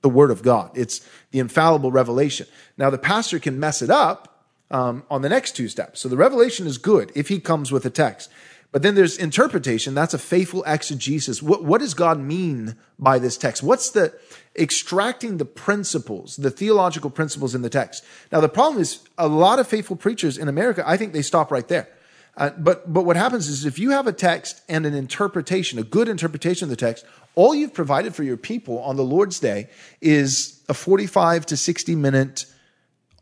[0.02, 0.70] the word of God.
[0.74, 2.46] It's the infallible revelation.
[2.76, 6.00] Now, the pastor can mess it up um, on the next two steps.
[6.00, 8.30] So the revelation is good if he comes with a text.
[8.70, 9.94] But then there's interpretation.
[9.94, 11.42] That's a faithful exegesis.
[11.42, 13.62] What, what does God mean by this text?
[13.62, 14.12] What's the
[14.54, 18.04] extracting the principles, the theological principles in the text?
[18.30, 21.50] Now, the problem is a lot of faithful preachers in America, I think they stop
[21.50, 21.88] right there.
[22.36, 25.82] Uh, but, but what happens is if you have a text and an interpretation, a
[25.82, 27.04] good interpretation of the text,
[27.38, 29.68] all you've provided for your people on the Lord's Day
[30.00, 32.46] is a 45 to 60 minute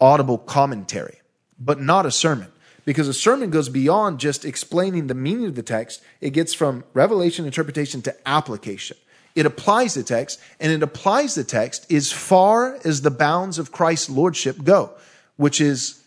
[0.00, 1.18] audible commentary,
[1.58, 2.50] but not a sermon.
[2.86, 6.02] Because a sermon goes beyond just explaining the meaning of the text.
[6.22, 8.96] It gets from revelation interpretation to application.
[9.34, 13.70] It applies the text, and it applies the text as far as the bounds of
[13.70, 14.92] Christ's lordship go,
[15.36, 16.02] which is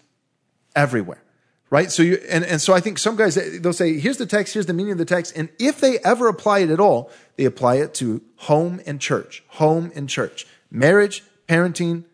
[0.75, 1.21] everywhere
[1.69, 1.91] right?
[1.91, 4.65] So you, and, and so I think some guys, they'll say, here's the text, here's
[4.65, 5.35] the meaning of the text.
[5.35, 9.43] And if they ever apply it at all, they apply it to home and church,
[9.47, 12.05] home and church, marriage, parenting,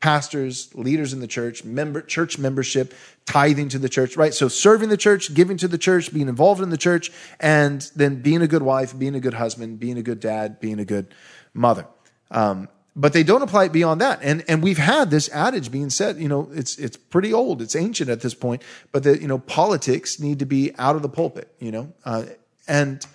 [0.00, 2.94] pastors, leaders in the church, member, church membership,
[3.24, 4.32] tithing to the church, right?
[4.32, 8.22] So serving the church, giving to the church, being involved in the church, and then
[8.22, 11.12] being a good wife, being a good husband, being a good dad, being a good
[11.52, 11.86] mother.
[12.30, 12.68] Um,
[12.98, 14.18] but they don't apply it beyond that.
[14.22, 17.76] And and we've had this adage being said, you know, it's it's pretty old, it's
[17.76, 21.08] ancient at this point, but that you know politics need to be out of the
[21.08, 22.24] pulpit, you know, uh,
[22.66, 23.06] and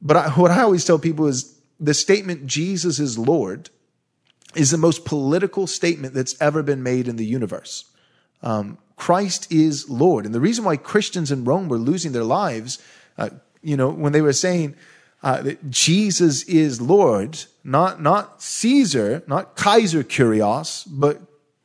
[0.00, 3.68] but I, what I always tell people is the statement Jesus is Lord
[4.54, 7.90] is the most political statement that's ever been made in the universe.
[8.42, 10.26] Um, Christ is Lord.
[10.26, 12.78] And the reason why Christians in Rome were losing their lives,
[13.16, 13.30] uh,
[13.62, 14.76] you know, when they were saying
[15.22, 21.20] uh, that Jesus is Lord, not, not Caesar, not Kaiser Kyrios, but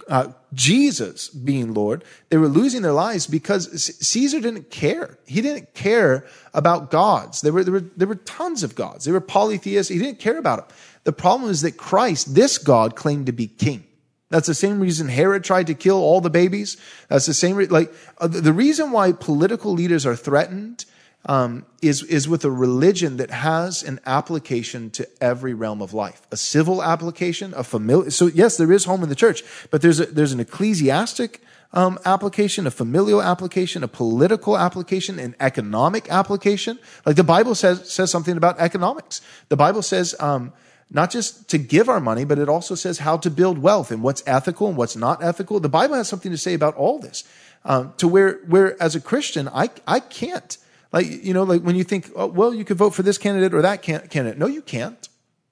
[0.08, 5.18] uh, Jesus being Lord, they were losing their lives because Caesar didn't care.
[5.26, 7.42] He didn't care about gods.
[7.42, 9.06] There were, there were, there were tons of gods.
[9.06, 9.92] They were polytheists.
[9.92, 10.78] He didn't care about them.
[11.04, 13.84] The problem is that Christ, this God, claimed to be king.
[14.30, 16.78] That's the same reason Herod tried to kill all the babies.
[17.08, 20.86] That's the same, re- like, uh, the reason why political leaders are threatened
[21.26, 26.22] um, is, is with a religion that has an application to every realm of life.
[26.32, 28.12] A civil application, a familiar.
[28.12, 31.42] So yes, there is home in the church, but there's a, there's an ecclesiastic
[31.74, 36.80] um, application, a familial application, a political application, an economic application.
[37.06, 39.22] Like the Bible says says something about economics.
[39.50, 40.54] The Bible says um,
[40.90, 44.02] not just to give our money, but it also says how to build wealth and
[44.02, 45.60] what's ethical and what's not ethical.
[45.60, 47.26] The Bible has something to say about all this.
[47.66, 50.58] Um, to where where as a Christian, I I can't
[50.92, 53.54] like, you know, like when you think, oh, well, you could vote for this candidate
[53.54, 54.38] or that can- candidate.
[54.38, 55.08] No, you can't.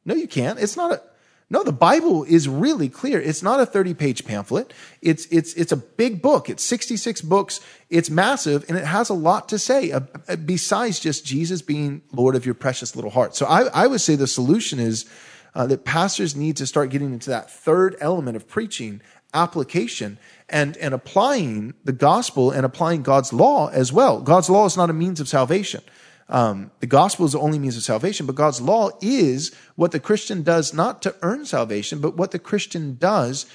[0.06, 0.60] No, you can't.
[0.60, 1.02] It's not a,
[1.50, 3.22] no, the Bible is really clear.
[3.22, 4.74] It's not a 30 page pamphlet.
[5.02, 6.50] It's, it's, it's a big book.
[6.50, 7.60] It's 66 books.
[7.90, 12.02] It's massive and it has a lot to say uh, uh, besides just Jesus being
[12.12, 13.36] Lord of your precious little heart.
[13.36, 15.06] So I, I would say the solution is
[15.54, 19.02] uh, that pastors need to start getting into that third element of preaching
[19.34, 20.18] application
[20.50, 24.22] and, and applying the gospel and applying God's law as well.
[24.22, 25.82] God's law is not a means of salvation.
[26.28, 30.00] Um, the gospel is the only means of salvation, but God's law is what the
[30.00, 33.46] Christian does not to earn salvation, but what the Christian does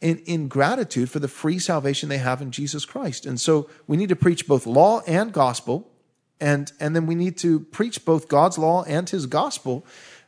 [0.00, 3.26] in, in gratitude for the free salvation they have in Jesus Christ.
[3.26, 5.90] And so we need to preach both law and gospel,
[6.40, 9.86] and, and then we need to preach both God's law and his gospel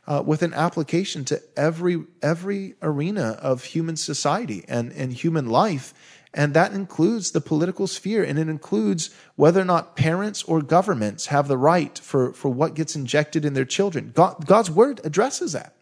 [0.09, 5.93] uh, with an application to every every arena of human society and, and human life.
[6.33, 11.27] And that includes the political sphere, and it includes whether or not parents or governments
[11.27, 14.11] have the right for, for what gets injected in their children.
[14.13, 15.73] God, God's word addresses that.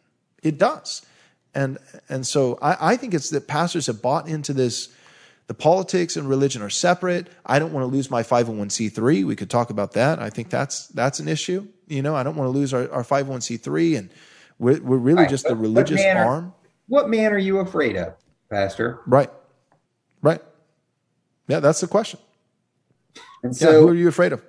[0.41, 1.05] It does.
[1.53, 4.88] And, and so I, I think it's that pastors have bought into this
[5.47, 7.27] the politics and religion are separate.
[7.45, 9.25] I don't want to lose my 501c3.
[9.25, 10.19] We could talk about that.
[10.19, 11.67] I think that's that's an issue.
[11.87, 14.09] You know, I don't want to lose our, our 501c3 and
[14.59, 15.29] we're, we're really right.
[15.29, 16.45] just the religious what arm.
[16.45, 16.53] Are,
[16.87, 18.13] what man are you afraid of,
[18.49, 18.99] Pastor?
[19.05, 19.31] Right.
[20.21, 20.41] Right.
[21.47, 22.19] Yeah, that's the question.
[23.43, 24.43] And so, yeah, who are you afraid of?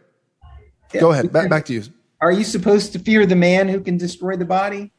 [0.93, 1.33] Yeah, Go ahead.
[1.33, 1.85] Back, back to you.
[2.21, 4.93] Are you supposed to fear the man who can destroy the body?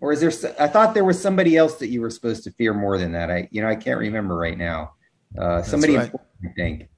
[0.00, 0.54] Or is there?
[0.58, 3.30] I thought there was somebody else that you were supposed to fear more than that.
[3.30, 4.92] I, you know, I can't remember right now.
[5.36, 6.12] Uh, somebody, right.
[6.44, 6.88] I think.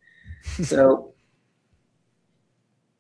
[0.62, 1.14] So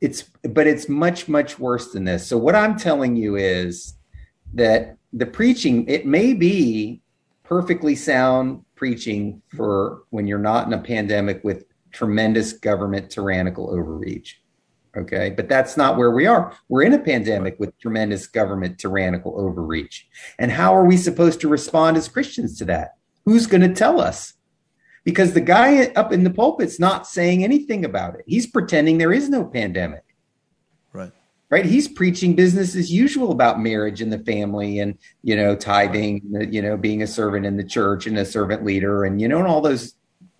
[0.00, 2.26] it's, but it's much, much worse than this.
[2.26, 3.94] So what I'm telling you is
[4.54, 7.02] that the preaching, it may be
[7.44, 14.40] perfectly sound preaching for when you're not in a pandemic with tremendous government tyrannical overreach.
[14.96, 15.30] Okay.
[15.30, 16.56] But that's not where we are.
[16.68, 20.08] We're in a pandemic with tremendous government tyrannical overreach.
[20.38, 22.96] And how are we supposed to respond as Christians to that?
[23.24, 24.34] Who's going to tell us?
[25.04, 28.24] Because the guy up in the pulpit's not saying anything about it.
[28.26, 30.04] He's pretending there is no pandemic.
[30.92, 31.12] Right.
[31.48, 31.64] Right.
[31.64, 36.62] he's preaching business as usual about marriage and the family and you know tithing you
[36.62, 39.48] know being a servant in the church and a servant leader and you know and
[39.48, 39.94] all those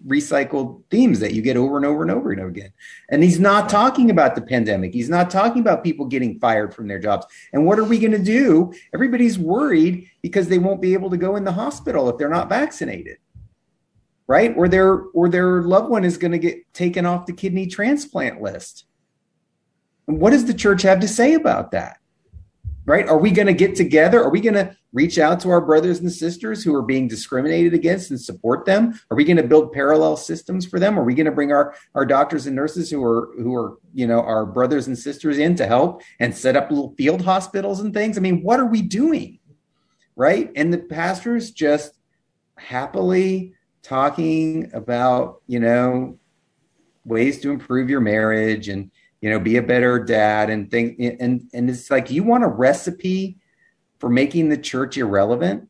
[0.06, 2.72] recycled themes that you get over and over and over and over again.
[3.10, 4.94] And he's not talking about the pandemic.
[4.94, 7.26] He's not talking about people getting fired from their jobs.
[7.52, 8.72] And what are we going to do?
[8.94, 12.48] Everybody's worried because they won't be able to go in the hospital if they're not
[12.48, 13.18] vaccinated
[14.30, 17.66] right or their or their loved one is going to get taken off the kidney
[17.66, 18.84] transplant list
[20.06, 21.96] And what does the church have to say about that?
[22.86, 23.08] Right?
[23.08, 24.22] Are we going to get together?
[24.22, 27.74] Are we going to reach out to our brothers and sisters who are being discriminated
[27.74, 28.98] against and support them?
[29.10, 30.98] Are we going to build parallel systems for them?
[30.98, 34.06] Are we going to bring our, our doctors and nurses who are who are, you
[34.06, 37.92] know, our brothers and sisters in to help and set up little field hospitals and
[37.92, 38.16] things?
[38.16, 39.40] I mean, what are we doing?
[40.14, 40.52] Right?
[40.54, 41.98] And the pastors just
[42.56, 46.18] happily talking about, you know,
[47.04, 51.48] ways to improve your marriage and you know, be a better dad and think and
[51.52, 53.38] and it's like you want a recipe
[53.98, 55.68] for making the church irrelevant.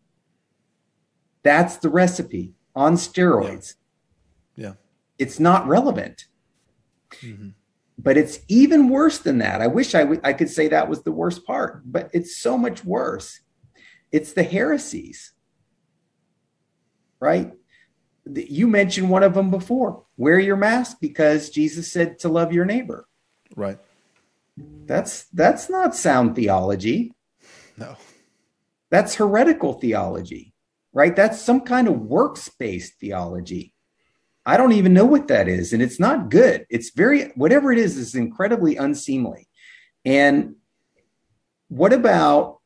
[1.42, 3.74] That's the recipe on steroids.
[4.54, 4.66] Yeah.
[4.66, 4.72] yeah.
[5.18, 6.26] It's not relevant.
[7.22, 7.48] Mm-hmm.
[7.98, 9.60] But it's even worse than that.
[9.60, 12.56] I wish I, w- I could say that was the worst part, but it's so
[12.56, 13.40] much worse.
[14.12, 15.32] It's the heresies,
[17.18, 17.52] right?
[18.26, 20.04] You mentioned one of them before.
[20.16, 23.06] Wear your mask because Jesus said to love your neighbor.
[23.56, 23.78] Right.
[24.86, 27.12] That's that's not sound theology.
[27.76, 27.96] No.
[28.90, 30.52] That's heretical theology,
[30.92, 31.14] right?
[31.14, 33.72] That's some kind of works-based theology.
[34.44, 36.66] I don't even know what that is, and it's not good.
[36.68, 39.48] It's very whatever it is is incredibly unseemly.
[40.04, 40.56] And
[41.68, 42.58] what about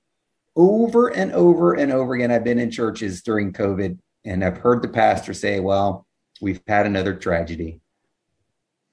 [0.57, 2.30] over and over and over again?
[2.30, 6.07] I've been in churches during COVID, and I've heard the pastor say, "Well,
[6.41, 7.81] we've had another tragedy."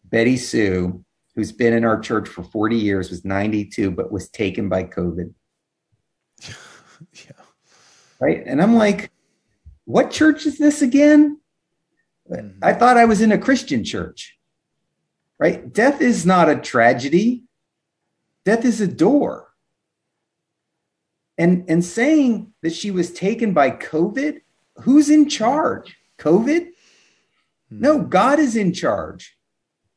[0.04, 1.06] Betty Sue
[1.36, 5.34] who's been in our church for 40 years, was 92, but was taken by COVID.
[7.14, 7.32] yeah.
[8.20, 8.44] Right.
[8.46, 9.12] And I'm like,
[9.86, 11.40] what church is this again?
[12.30, 12.60] Mm-hmm.
[12.62, 14.38] I thought I was in a Christian church.
[15.40, 15.72] Right.
[15.72, 17.46] Death is not a tragedy,
[18.46, 19.48] death is a door.
[21.38, 24.42] And, and saying that she was taken by COVID,
[24.82, 25.98] who's in charge?
[26.18, 26.68] COVID?
[27.70, 28.10] No, mm-hmm.
[28.10, 29.38] God is in charge.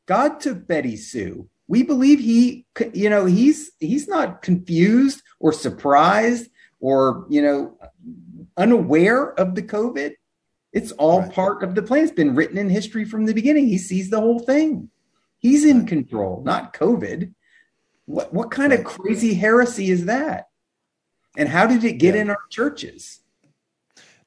[0.07, 1.49] God took Betty Sue.
[1.67, 7.79] We believe he, you know, he's he's not confused or surprised or you know
[8.57, 10.15] unaware of the COVID.
[10.73, 11.33] It's all right.
[11.33, 12.05] part of the plan.
[12.05, 13.69] It's been written in history from the beginning.
[13.69, 14.91] He sees the whole thing.
[15.39, 17.33] He's in control, not COVID.
[18.07, 18.81] What what kind right.
[18.81, 20.49] of crazy heresy is that?
[21.37, 22.23] And how did it get yeah.
[22.23, 23.21] in our churches?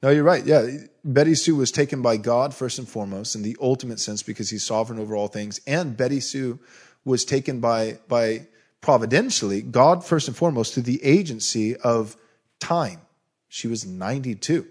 [0.03, 0.45] No, you're right.
[0.45, 0.67] Yeah.
[1.03, 4.65] Betty Sue was taken by God first and foremost in the ultimate sense because he's
[4.65, 5.59] sovereign over all things.
[5.65, 6.59] And Betty Sue
[7.03, 8.47] was taken by, by
[8.81, 12.15] providentially, God first and foremost, through the agency of
[12.59, 13.01] time.
[13.47, 14.67] She was 92.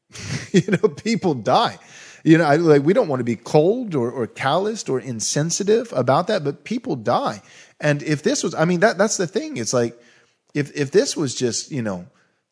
[0.52, 1.78] you know, people die.
[2.24, 5.92] You know, I, like we don't want to be cold or, or calloused or insensitive
[5.94, 7.40] about that, but people die.
[7.80, 9.58] And if this was, I mean, that that's the thing.
[9.58, 9.96] It's like
[10.52, 12.06] if if this was just, you know,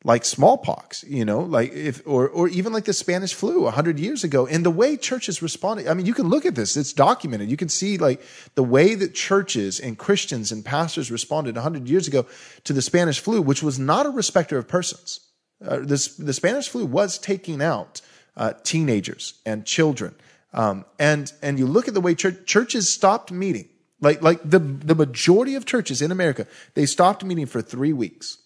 [0.06, 3.98] like smallpox, you know, like if or or even like the Spanish flu a hundred
[3.98, 5.88] years ago, and the way churches responded.
[5.88, 7.50] I mean, you can look at this; it's documented.
[7.50, 8.20] You can see like
[8.54, 12.26] the way that churches and Christians and pastors responded a hundred years ago
[12.64, 15.20] to the Spanish flu, which was not a respecter of persons.
[15.66, 18.02] Uh, this the Spanish flu was taking out
[18.36, 20.14] uh, teenagers and children,
[20.52, 23.70] um, and and you look at the way church, churches stopped meeting.
[24.02, 28.36] Like like the the majority of churches in America, they stopped meeting for three weeks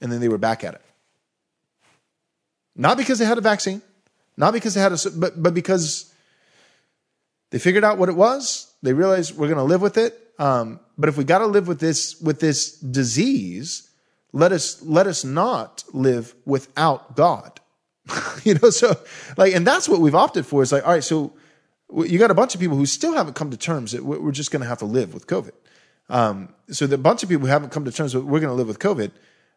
[0.00, 0.82] and then they were back at it.
[2.76, 3.82] Not because they had a vaccine,
[4.36, 6.12] not because they had a, but, but because
[7.50, 8.72] they figured out what it was.
[8.82, 10.16] They realized we're going to live with it.
[10.38, 13.90] Um, but if we got to live with this, with this disease,
[14.32, 17.60] let us, let us not live without God.
[18.44, 18.96] you know, so
[19.36, 21.32] like, and that's what we've opted for is like, all right, so
[21.92, 24.50] you got a bunch of people who still haven't come to terms that we're just
[24.50, 25.52] going to have to live with COVID.
[26.08, 28.54] Um, so the bunch of people who haven't come to terms with we're going to
[28.54, 29.10] live with COVID.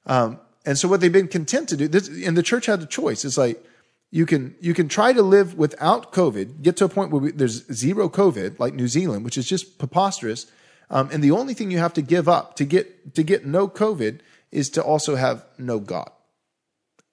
[0.05, 2.85] Um, and so what they've been content to do, this, and the church had a
[2.85, 3.25] choice.
[3.25, 3.63] It's like
[4.11, 7.31] you can you can try to live without COVID, get to a point where we,
[7.31, 10.51] there's zero COVID, like New Zealand, which is just preposterous.
[10.89, 13.67] Um, and the only thing you have to give up to get to get no
[13.67, 14.19] COVID
[14.51, 16.11] is to also have no God.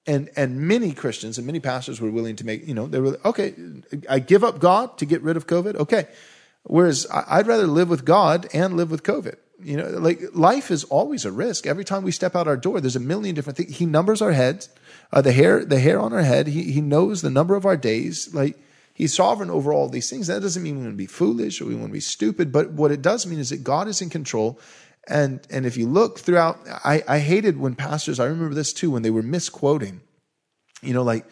[0.06, 3.18] And and many Christians and many pastors were willing to make you know they were
[3.24, 3.54] okay.
[4.10, 5.76] I give up God to get rid of COVID.
[5.76, 6.08] Okay,
[6.64, 9.36] whereas I'd rather live with God and live with COVID.
[9.60, 11.66] You know, like life is always a risk.
[11.66, 13.76] Every time we step out our door, there's a million different things.
[13.76, 14.68] He numbers our heads,
[15.12, 16.46] uh, the hair, the hair on our head.
[16.46, 18.32] He, he knows the number of our days.
[18.32, 18.56] Like
[18.94, 20.28] he's sovereign over all these things.
[20.28, 22.70] That doesn't mean we want to be foolish or we want to be stupid, but
[22.72, 24.60] what it does mean is that God is in control.
[25.08, 28.90] And, and if you look throughout, I, I hated when pastors, I remember this too,
[28.90, 30.02] when they were misquoting,
[30.82, 31.26] you know, like,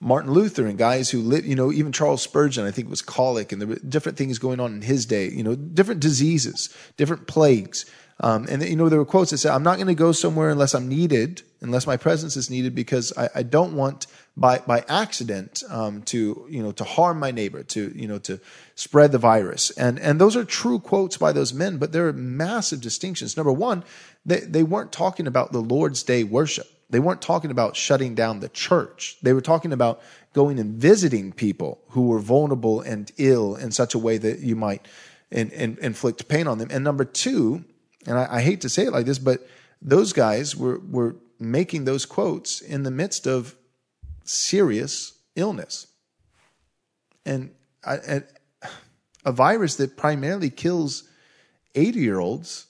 [0.00, 3.52] Martin Luther and guys who live, you know, even Charles Spurgeon, I think was colic
[3.52, 7.26] and there were different things going on in his day, you know, different diseases, different
[7.26, 7.84] plagues.
[8.22, 10.50] Um, and, you know, there were quotes that said, I'm not going to go somewhere
[10.50, 14.84] unless I'm needed, unless my presence is needed, because I, I don't want by, by
[14.88, 18.38] accident um, to, you know, to harm my neighbor, to, you know, to
[18.74, 19.70] spread the virus.
[19.70, 23.36] And, and those are true quotes by those men, but there are massive distinctions.
[23.36, 23.84] Number one,
[24.26, 26.66] they, they weren't talking about the Lord's Day worship.
[26.90, 29.16] They weren't talking about shutting down the church.
[29.22, 33.94] They were talking about going and visiting people who were vulnerable and ill in such
[33.94, 34.86] a way that you might
[35.30, 36.68] in, in, inflict pain on them.
[36.70, 37.64] And number two,
[38.06, 39.46] and I, I hate to say it like this, but
[39.80, 43.54] those guys were, were making those quotes in the midst of
[44.24, 45.86] serious illness.
[47.24, 47.50] And
[47.84, 48.22] a,
[49.24, 51.08] a virus that primarily kills
[51.74, 52.66] 80 year olds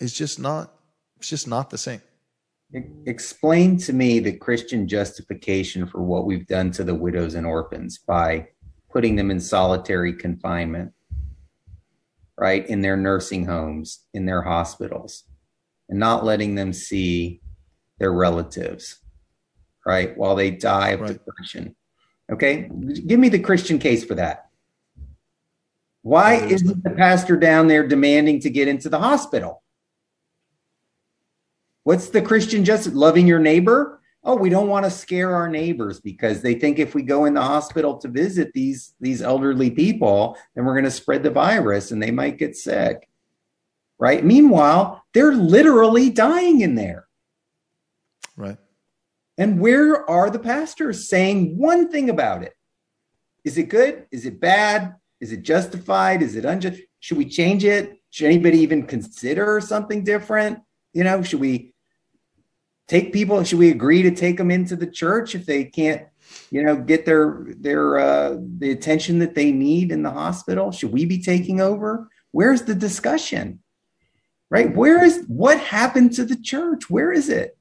[0.00, 0.72] is just not,
[1.18, 2.02] it's just not the same.
[3.06, 7.98] Explain to me the Christian justification for what we've done to the widows and orphans
[7.98, 8.48] by
[8.90, 10.92] putting them in solitary confinement,
[12.36, 12.66] right?
[12.66, 15.24] In their nursing homes, in their hospitals,
[15.88, 17.40] and not letting them see
[17.98, 19.00] their relatives,
[19.86, 20.16] right?
[20.16, 21.12] While they die of right.
[21.12, 21.76] depression.
[22.30, 22.68] Okay.
[23.06, 24.50] Give me the Christian case for that.
[26.02, 29.62] Why isn't the pastor down there demanding to get into the hospital?
[31.86, 32.94] What's the Christian justice?
[32.94, 34.00] Loving your neighbor?
[34.24, 37.34] Oh, we don't want to scare our neighbors because they think if we go in
[37.34, 41.92] the hospital to visit these these elderly people, then we're going to spread the virus
[41.92, 43.08] and they might get sick.
[44.00, 44.24] Right?
[44.24, 47.06] Meanwhile, they're literally dying in there.
[48.36, 48.58] Right.
[49.38, 52.54] And where are the pastors saying one thing about it?
[53.44, 54.06] Is it good?
[54.10, 54.96] Is it bad?
[55.20, 56.20] Is it justified?
[56.20, 56.80] Is it unjust?
[56.98, 58.00] Should we change it?
[58.10, 60.58] Should anybody even consider something different?
[60.92, 61.74] You know, should we
[62.88, 63.42] take people?
[63.44, 66.02] Should we agree to take them into the church if they can't,
[66.50, 70.70] you know, get their their uh, the attention that they need in the hospital?
[70.72, 72.08] Should we be taking over?
[72.32, 73.60] Where's the discussion?
[74.50, 74.74] Right?
[74.74, 76.88] Where is what happened to the church?
[76.88, 77.56] Where is it?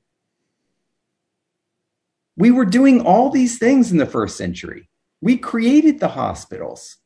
[2.37, 4.89] We were doing all these things in the first century.
[5.21, 6.97] We created the hospitals.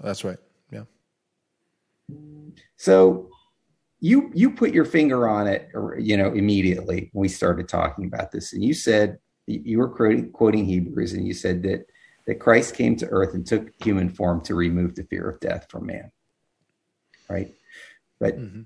[0.00, 0.38] That's right.
[0.70, 0.84] Yeah.
[2.76, 3.30] So
[4.00, 8.30] you you put your finger on it, you know, immediately when we started talking about
[8.30, 11.86] this, and you said you were quoting, quoting Hebrews, and you said that
[12.26, 15.66] that Christ came to earth and took human form to remove the fear of death
[15.70, 16.12] from man.
[17.28, 17.54] Right,
[18.20, 18.62] but mm-hmm.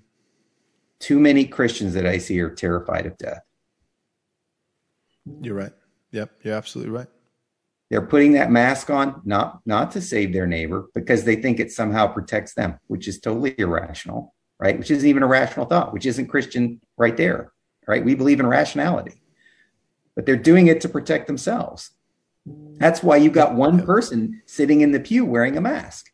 [0.99, 3.43] too many Christians that I see are terrified of death.
[5.41, 5.73] You're right.
[6.11, 7.09] Yep, you're absolutely right.
[7.89, 11.73] They're putting that mask on not not to save their neighbor because they think it
[11.73, 14.79] somehow protects them, which is totally irrational right?
[14.79, 17.53] Which isn't even a rational thought, which isn't Christian right there,
[17.89, 18.05] right?
[18.05, 19.21] We believe in rationality,
[20.15, 21.91] but they're doing it to protect themselves.
[22.47, 26.11] That's why you got one person sitting in the pew wearing a mask.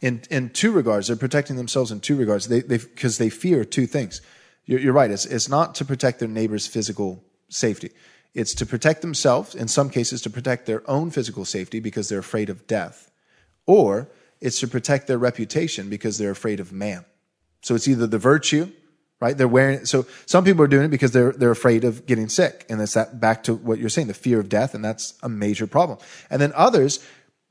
[0.00, 2.48] In in two regards, they're protecting themselves in two regards.
[2.48, 4.22] They because they fear two things.
[4.64, 5.10] You're, you're right.
[5.10, 7.90] It's it's not to protect their neighbor's physical safety.
[8.32, 9.54] It's to protect themselves.
[9.54, 13.10] In some cases, to protect their own physical safety because they're afraid of death,
[13.66, 14.08] or
[14.40, 17.04] it's to protect their reputation because they're afraid of man.
[17.66, 18.70] So it's either the virtue,
[19.20, 19.36] right?
[19.36, 19.88] They're wearing it.
[19.88, 22.64] So some people are doing it because they're, they're afraid of getting sick.
[22.70, 24.72] And it's that back to what you're saying, the fear of death.
[24.72, 25.98] And that's a major problem.
[26.30, 27.04] And then others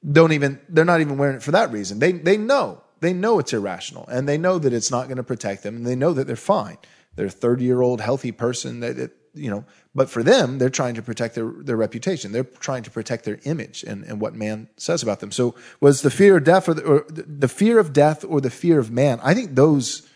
[0.09, 1.99] don't even, they're not even wearing it for that reason.
[1.99, 5.23] They, they know, they know it's irrational and they know that it's not going to
[5.23, 6.77] protect them and they know that they're fine.
[7.17, 10.69] They're a 30 year old healthy person that, it, you know, but for them, they're
[10.69, 12.33] trying to protect their, their reputation.
[12.33, 15.31] They're trying to protect their image and, and what man says about them.
[15.31, 18.49] So was the fear of death or the, or the fear of death or the
[18.49, 19.21] fear of man?
[19.23, 20.07] I think those,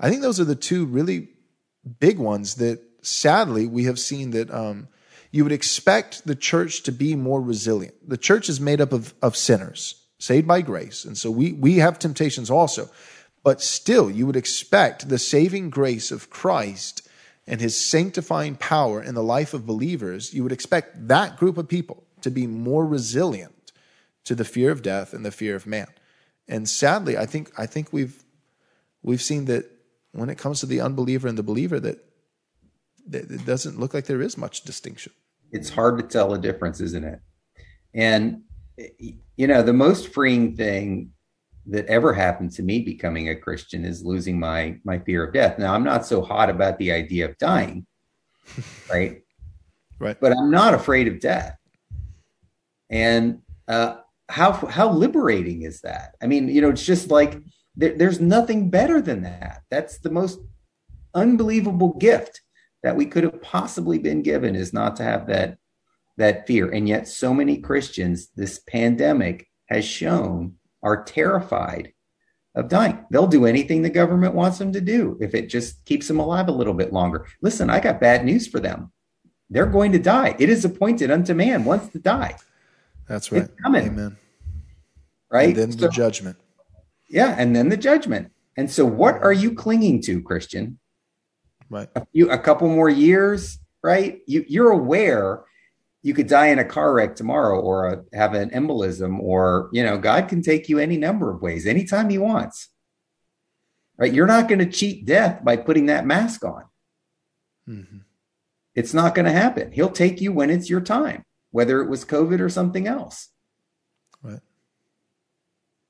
[0.00, 1.28] I think those are the two really
[2.00, 4.88] big ones that sadly we have seen that, um,
[5.30, 7.94] you would expect the church to be more resilient.
[8.08, 11.04] The church is made up of, of sinners saved by grace.
[11.04, 12.88] And so we, we have temptations also,
[13.44, 17.07] but still you would expect the saving grace of Christ
[17.48, 21.66] and his sanctifying power in the life of believers, you would expect that group of
[21.66, 23.72] people to be more resilient
[24.24, 25.86] to the fear of death and the fear of man.
[26.46, 28.22] And sadly, I think I think we've
[29.02, 29.64] we've seen that
[30.12, 32.04] when it comes to the unbeliever and the believer that,
[33.06, 35.12] that it doesn't look like there is much distinction.
[35.50, 37.20] It's hard to tell the difference, isn't it?
[37.94, 38.42] And
[39.36, 41.12] you know, the most freeing thing
[41.68, 45.58] that ever happened to me becoming a Christian is losing my my fear of death.
[45.58, 47.86] Now I'm not so hot about the idea of dying,
[48.90, 49.22] right?
[49.98, 50.18] right.
[50.20, 51.56] But I'm not afraid of death.
[52.90, 53.96] And uh,
[54.28, 56.14] how how liberating is that?
[56.22, 57.38] I mean, you know, it's just like
[57.76, 59.62] there, there's nothing better than that.
[59.70, 60.40] That's the most
[61.14, 62.40] unbelievable gift
[62.82, 65.58] that we could have possibly been given is not to have that
[66.16, 66.70] that fear.
[66.70, 71.92] And yet, so many Christians, this pandemic has shown are terrified
[72.54, 73.04] of dying.
[73.10, 76.48] They'll do anything the government wants them to do if it just keeps them alive
[76.48, 77.26] a little bit longer.
[77.40, 78.92] Listen, I got bad news for them.
[79.50, 80.36] They're going to die.
[80.38, 82.36] It is appointed unto man once to die.
[83.08, 83.42] That's right.
[83.42, 83.86] It's coming.
[83.86, 84.16] Amen.
[85.30, 85.48] Right.
[85.48, 86.36] And then so, the judgment.
[87.08, 88.30] Yeah, and then the judgment.
[88.56, 90.78] And so, what are you clinging to, Christian?
[91.70, 91.88] Right.
[91.94, 94.20] A, few, a couple more years, right?
[94.26, 95.44] You, you're aware
[96.02, 99.82] you could die in a car wreck tomorrow or a, have an embolism or you
[99.82, 102.68] know god can take you any number of ways anytime he wants.
[103.96, 104.12] Right?
[104.12, 106.64] You're not going to cheat death by putting that mask on.
[107.68, 107.98] Mm-hmm.
[108.74, 109.72] it's not going to happen.
[109.72, 113.28] He'll take you when it's your time whether it was covid or something else.
[114.22, 114.40] Right.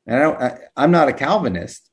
[0.06, 1.88] And i don't I, i'm not a calvinist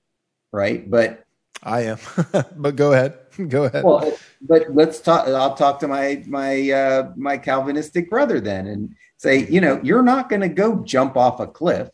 [0.55, 0.89] right?
[0.89, 1.23] But
[1.61, 1.97] I am,
[2.55, 3.17] but go ahead.
[3.47, 3.83] Go ahead.
[3.83, 5.27] Well, but let's talk.
[5.27, 10.03] I'll talk to my my uh, my Calvinistic brother then, and say, you know, you're
[10.03, 11.89] not going to go jump off a cliff,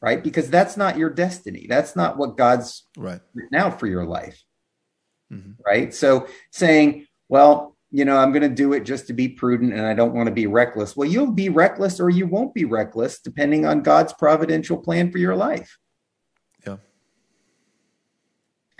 [0.00, 0.22] right?
[0.22, 1.66] Because that's not your destiny.
[1.68, 4.42] That's not what God's right written out for your life,
[5.32, 5.52] mm-hmm.
[5.64, 5.94] right?
[5.94, 9.86] So saying, well, you know, I'm going to do it just to be prudent, and
[9.86, 10.96] I don't want to be reckless.
[10.96, 15.18] Well, you'll be reckless, or you won't be reckless, depending on God's providential plan for
[15.18, 15.78] your life.
[16.66, 16.78] Yeah.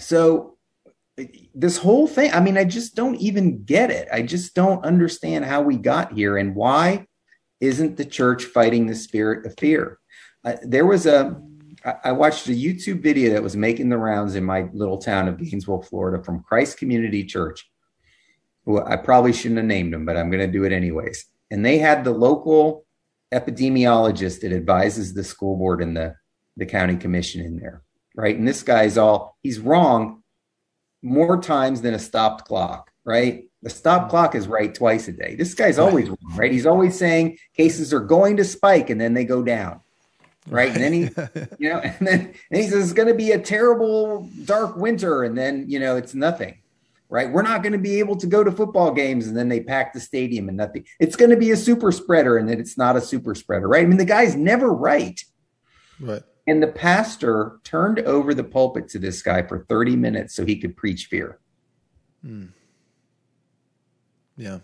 [0.01, 0.54] So
[1.55, 4.09] this whole thing, I mean, I just don't even get it.
[4.13, 7.07] I just don't understand how we got here and why
[7.61, 9.99] isn't the church fighting the spirit of fear?
[10.45, 11.41] Uh, there was a,
[12.03, 15.39] I watched a YouTube video that was making the rounds in my little town of
[15.39, 17.71] Gainesville, Florida, from Christ Community Church.
[18.65, 21.27] Well, I probably shouldn't have named them, but I'm going to do it anyways.
[21.51, 22.87] And they had the local
[23.33, 26.15] epidemiologist that advises the school board and the,
[26.57, 27.83] the county commission in there,
[28.17, 28.37] right?
[28.37, 30.24] And this guy's all, he's wrong
[31.05, 33.45] more times than a stopped clock, right?
[33.63, 34.11] The stop mm-hmm.
[34.11, 35.37] clock is right twice a day.
[35.37, 36.51] This guy's always wrong, right?
[36.51, 39.81] He's always saying cases are going to spike and then they go down
[40.49, 40.71] right?
[40.71, 41.01] And then he,
[41.59, 45.25] you know, and then and he says it's going to be a terrible dark winter,
[45.25, 46.59] and then you know it's nothing,
[47.09, 47.31] right?
[47.31, 49.93] We're not going to be able to go to football games, and then they pack
[49.93, 50.87] the stadium and nothing.
[51.01, 53.85] It's going to be a super spreader, and then it's not a super spreader, right?
[53.85, 55.21] I mean, the guy's never right,
[56.01, 56.23] right?
[56.47, 60.59] And the pastor turned over the pulpit to this guy for 30 minutes so he
[60.59, 61.39] could preach fear.
[62.23, 62.47] Hmm.
[64.37, 64.59] Yeah.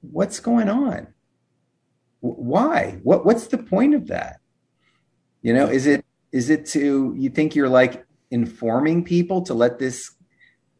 [0.00, 1.08] What's going on?
[2.22, 4.40] why what what's the point of that
[5.42, 9.78] you know is it is it to you think you're like informing people to let
[9.80, 10.12] this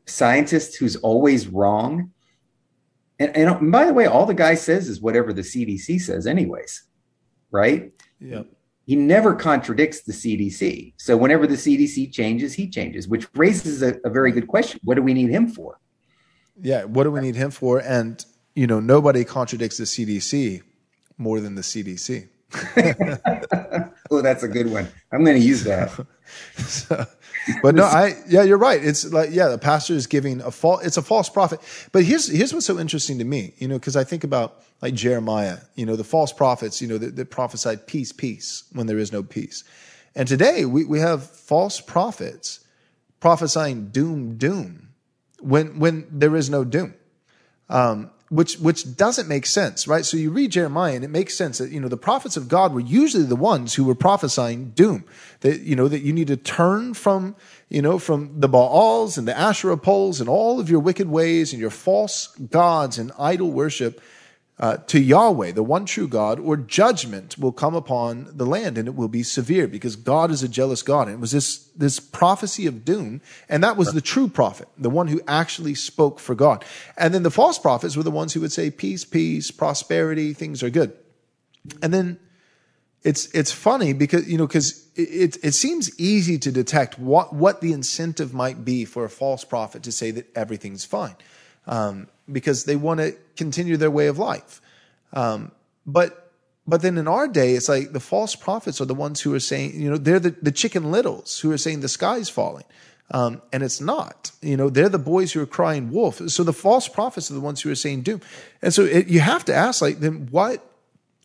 [0.07, 2.13] scientist who's always wrong
[3.19, 6.85] and, and by the way all the guy says is whatever the cdc says anyways
[7.51, 7.91] right
[8.23, 8.43] yeah
[8.85, 13.97] he never contradicts the cdc so whenever the cdc changes he changes which raises a,
[14.05, 15.79] a very good question what do we need him for
[16.61, 20.63] yeah what do we need him for and you know nobody contradicts the cdc
[21.19, 22.29] more than the CDC.
[24.11, 24.89] oh, that's a good one.
[25.11, 25.91] I'm going to use that.
[26.57, 27.07] so,
[27.63, 28.83] but no, I yeah, you're right.
[28.83, 30.85] It's like yeah, the pastor is giving a false.
[30.85, 31.61] It's a false prophet.
[31.93, 34.95] But here's here's what's so interesting to me, you know, because I think about like
[34.95, 38.99] Jeremiah, you know, the false prophets, you know, that, that prophesied peace, peace when there
[38.99, 39.65] is no peace.
[40.15, 42.61] And today we we have false prophets
[43.21, 44.89] prophesying doom, doom
[45.41, 46.95] when when there is no doom.
[47.69, 50.07] Um, which which doesn't make sense, right?
[50.07, 52.73] So you read Jeremiah and it makes sense that you know the prophets of God
[52.73, 55.05] were usually the ones who were prophesying doom.
[55.41, 57.37] That you know that you need to turn from
[57.69, 61.53] you know from the Baals and the Asherah poles and all of your wicked ways
[61.53, 64.01] and your false gods and idol worship
[64.59, 68.87] uh, to Yahweh, the one true God, or judgment will come upon the land and
[68.87, 71.09] it will be severe because God is a jealous God.
[71.09, 73.23] And it was this, this prophecy of doom.
[73.49, 76.65] And that was the true prophet, the one who actually spoke for God.
[76.97, 80.63] And then the false prophets were the ones who would say, peace, peace, prosperity, things
[80.63, 80.93] are good.
[81.83, 82.21] And then
[83.03, 87.63] it's, it's funny because, you know, because it, it seems easy to detect what, what
[87.63, 91.17] the incentive might be for a false prophet to say that everything's fine.
[91.67, 94.61] Um, because they want to continue their way of life.
[95.13, 95.53] Um,
[95.87, 96.31] but
[96.67, 99.41] but then in our day, it's like the false prophets are the ones who are
[99.41, 102.65] saying, you know, they're the, the chicken littles who are saying the sky's falling.
[103.11, 104.31] Um, and it's not.
[104.41, 106.21] You know, they're the boys who are crying wolf.
[106.31, 108.21] So the false prophets are the ones who are saying doom.
[108.63, 110.65] And so it, you have to ask, like, then what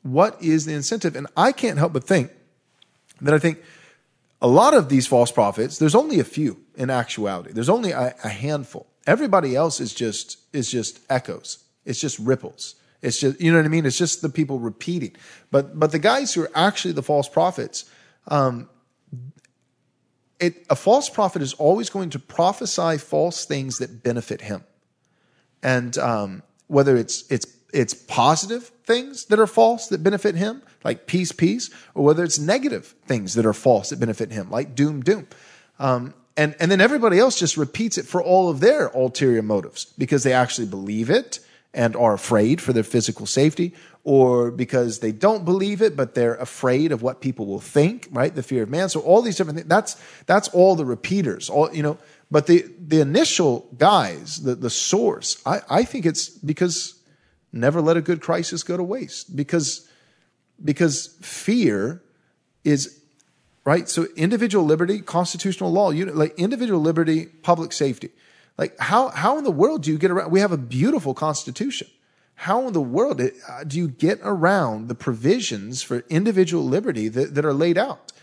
[0.04, 1.16] what is the incentive?
[1.16, 2.32] And I can't help but think
[3.22, 3.62] that I think
[4.42, 7.52] a lot of these false prophets, there's only a few in actuality.
[7.52, 8.88] There's only a, a handful.
[9.08, 11.64] Everybody else is just is just echoes.
[11.86, 12.76] It's just ripples.
[13.01, 13.86] It's just you know what I mean.
[13.86, 15.16] It's just the people repeating.
[15.49, 17.89] But but the guys who are actually the false prophets,
[18.28, 18.70] um,
[20.39, 24.66] it a false prophet is always going to prophesy false things that benefit him,
[25.64, 31.08] and um, whether it's it's it's positive things that are false that benefit him, like
[31.08, 35.01] peace, peace, or whether it's negative things that are false that benefit him, like doom,
[35.01, 35.28] doom.
[35.80, 39.86] Um, and, and then everybody else just repeats it for all of their ulterior motives
[39.98, 41.40] because they actually believe it
[41.74, 43.74] and are afraid for their physical safety
[44.04, 48.36] or because they don't believe it but they're afraid of what people will think right?
[48.36, 48.88] The fear of man.
[48.90, 51.98] So all these different things that's that's all the repeaters all you know
[52.32, 56.96] but the the initial guys the the source i i think it's because
[57.52, 59.88] never let a good crisis go to waste because
[60.64, 62.02] because fear
[62.64, 62.97] is
[63.68, 63.89] right?
[63.89, 68.11] So individual liberty, constitutional law, you like individual liberty, public safety.
[68.57, 70.32] Like how how in the world do you get around?
[70.32, 71.89] We have a beautiful constitution.
[72.36, 77.36] How in the world uh, do you get around the provisions for individual liberty that,
[77.36, 78.13] that are laid out?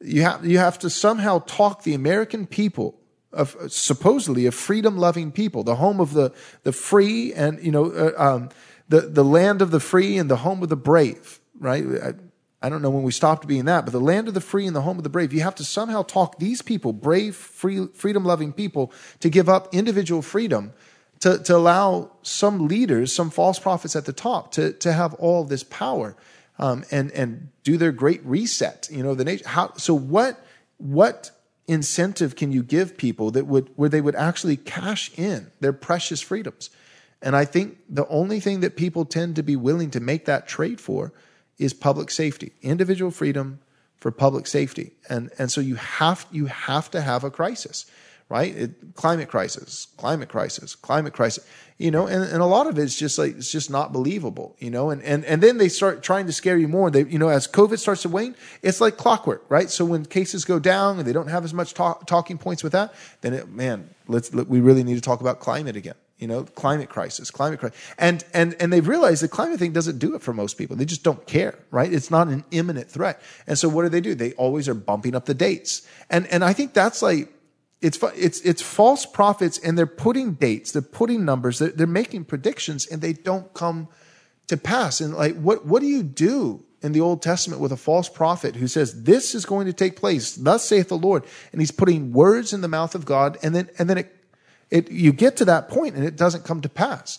[0.00, 2.98] You have you have to somehow talk the American people
[3.34, 6.32] of supposedly a freedom loving people, the home of the
[6.62, 8.48] the free and you know uh, um,
[8.88, 11.84] the the land of the free and the home of the brave, right?
[12.62, 14.74] I don't know when we stopped being that, but the land of the free and
[14.74, 18.24] the home of the brave, you have to somehow talk these people, brave, free, freedom
[18.24, 20.72] loving people, to give up individual freedom
[21.20, 25.44] to, to allow some leaders, some false prophets at the top to, to have all
[25.44, 26.16] this power
[26.58, 29.46] um, and, and do their great reset, you know, the nation.
[29.46, 30.44] How, so what,
[30.78, 31.30] what
[31.66, 36.20] incentive can you give people that would where they would actually cash in their precious
[36.20, 36.70] freedoms?
[37.22, 40.46] And I think the only thing that people tend to be willing to make that
[40.46, 41.12] trade for
[41.58, 43.60] is public safety, individual freedom
[43.98, 44.92] for public safety.
[45.08, 47.86] And and so you have you have to have a crisis,
[48.28, 48.54] right?
[48.54, 51.46] It, climate crisis, climate crisis, climate crisis.
[51.78, 54.56] You know, and, and a lot of it is just like it's just not believable,
[54.58, 56.90] you know, and, and and then they start trying to scare you more.
[56.90, 59.68] They you know, as COVID starts to wane, it's like clockwork, right?
[59.70, 62.72] So when cases go down and they don't have as much talk, talking points with
[62.72, 66.26] that, then it, man, let's let, we really need to talk about climate again you
[66.26, 67.78] know, climate crisis, climate crisis.
[67.98, 70.74] And, and, and they've realized the climate thing doesn't do it for most people.
[70.76, 71.92] They just don't care, right?
[71.92, 73.20] It's not an imminent threat.
[73.46, 74.14] And so what do they do?
[74.14, 75.86] They always are bumping up the dates.
[76.08, 77.32] And, and I think that's like,
[77.82, 82.24] it's, it's, it's false prophets and they're putting dates, they're putting numbers, they're, they're making
[82.24, 83.88] predictions and they don't come
[84.46, 85.02] to pass.
[85.02, 88.56] And like, what, what do you do in the Old Testament with a false prophet
[88.56, 91.24] who says, this is going to take place, thus saith the Lord.
[91.52, 94.15] And he's putting words in the mouth of God and then, and then it
[94.70, 97.18] it, you get to that point and it doesn't come to pass.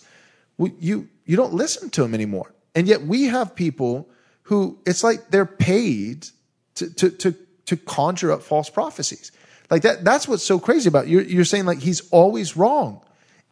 [0.58, 2.52] You, you don't listen to them anymore.
[2.74, 4.08] And yet we have people
[4.42, 6.28] who it's like they're paid
[6.76, 7.34] to, to, to,
[7.66, 9.32] to conjure up false prophecies.
[9.70, 11.10] Like that, that's what's so crazy about it.
[11.10, 13.02] You're, you're saying like he's always wrong.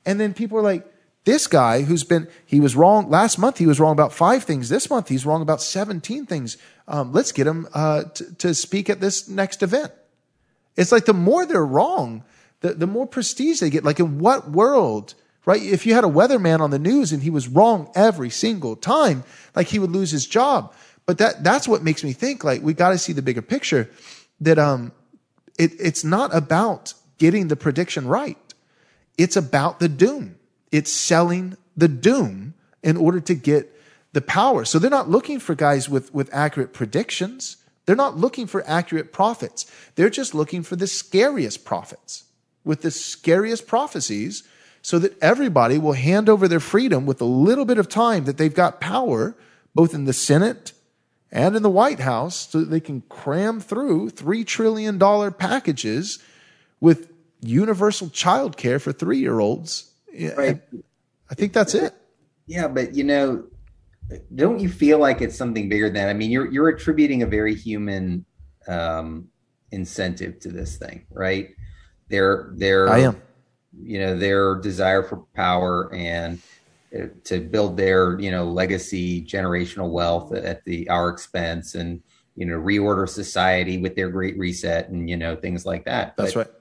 [0.04, 0.86] And then people are like,
[1.24, 3.58] this guy who's been, he was wrong last month.
[3.58, 4.68] He was wrong about five things.
[4.68, 6.56] This month he's wrong about 17 things.
[6.86, 9.92] Um, let's get him uh, to, to speak at this next event.
[10.76, 12.22] It's like the more they're wrong,
[12.66, 13.84] the, the more prestige they get.
[13.84, 15.14] Like in what world,
[15.44, 15.62] right?
[15.62, 19.24] If you had a weatherman on the news and he was wrong every single time,
[19.54, 20.74] like he would lose his job.
[21.06, 23.88] But that, that's what makes me think like we got to see the bigger picture
[24.40, 24.92] that, um,
[25.58, 28.36] it, it's not about getting the prediction right.
[29.16, 30.36] It's about the doom.
[30.72, 33.72] It's selling the doom in order to get
[34.12, 34.64] the power.
[34.64, 37.56] So they're not looking for guys with, with accurate predictions.
[37.86, 39.70] They're not looking for accurate prophets.
[39.94, 42.24] They're just looking for the scariest prophets
[42.66, 44.42] with the scariest prophecies
[44.82, 48.36] so that everybody will hand over their freedom with a little bit of time that
[48.36, 49.36] they've got power,
[49.74, 50.72] both in the Senate
[51.32, 54.98] and in the White House, so that they can cram through $3 trillion
[55.32, 56.18] packages
[56.80, 57.10] with
[57.40, 59.92] universal child care for three year olds.
[60.36, 60.60] Right.
[61.30, 61.94] I think that's it.
[62.46, 63.44] Yeah, but you know,
[64.34, 66.08] don't you feel like it's something bigger than?
[66.08, 68.24] I mean, you're you're attributing a very human
[68.68, 69.28] um,
[69.72, 71.50] incentive to this thing, right?
[72.08, 73.20] Their their I am.
[73.82, 76.40] you know their desire for power and
[76.96, 82.00] uh, to build their you know legacy generational wealth at the our expense and
[82.36, 86.16] you know reorder society with their great reset and you know things like that.
[86.16, 86.54] That's but, right.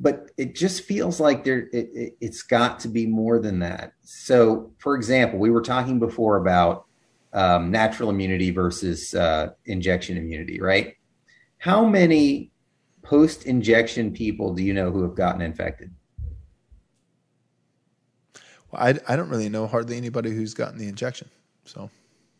[0.00, 3.92] But it just feels like there it, it, it's got to be more than that.
[4.02, 6.86] So for example we were talking before about
[7.34, 10.94] um, natural immunity versus uh, injection immunity right?
[11.58, 12.52] How many
[13.08, 15.90] post injection people do you know who have gotten infected?
[18.70, 21.30] Well, I, I don't really know hardly anybody who's gotten the injection.
[21.64, 21.90] So,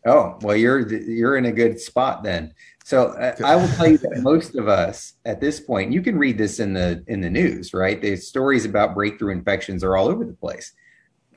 [0.04, 2.52] oh well, you're you're in a good spot then.
[2.84, 6.18] So uh, I will tell you that most of us at this point, you can
[6.18, 8.00] read this in the in the news, right?
[8.00, 10.72] The stories about breakthrough infections are all over the place.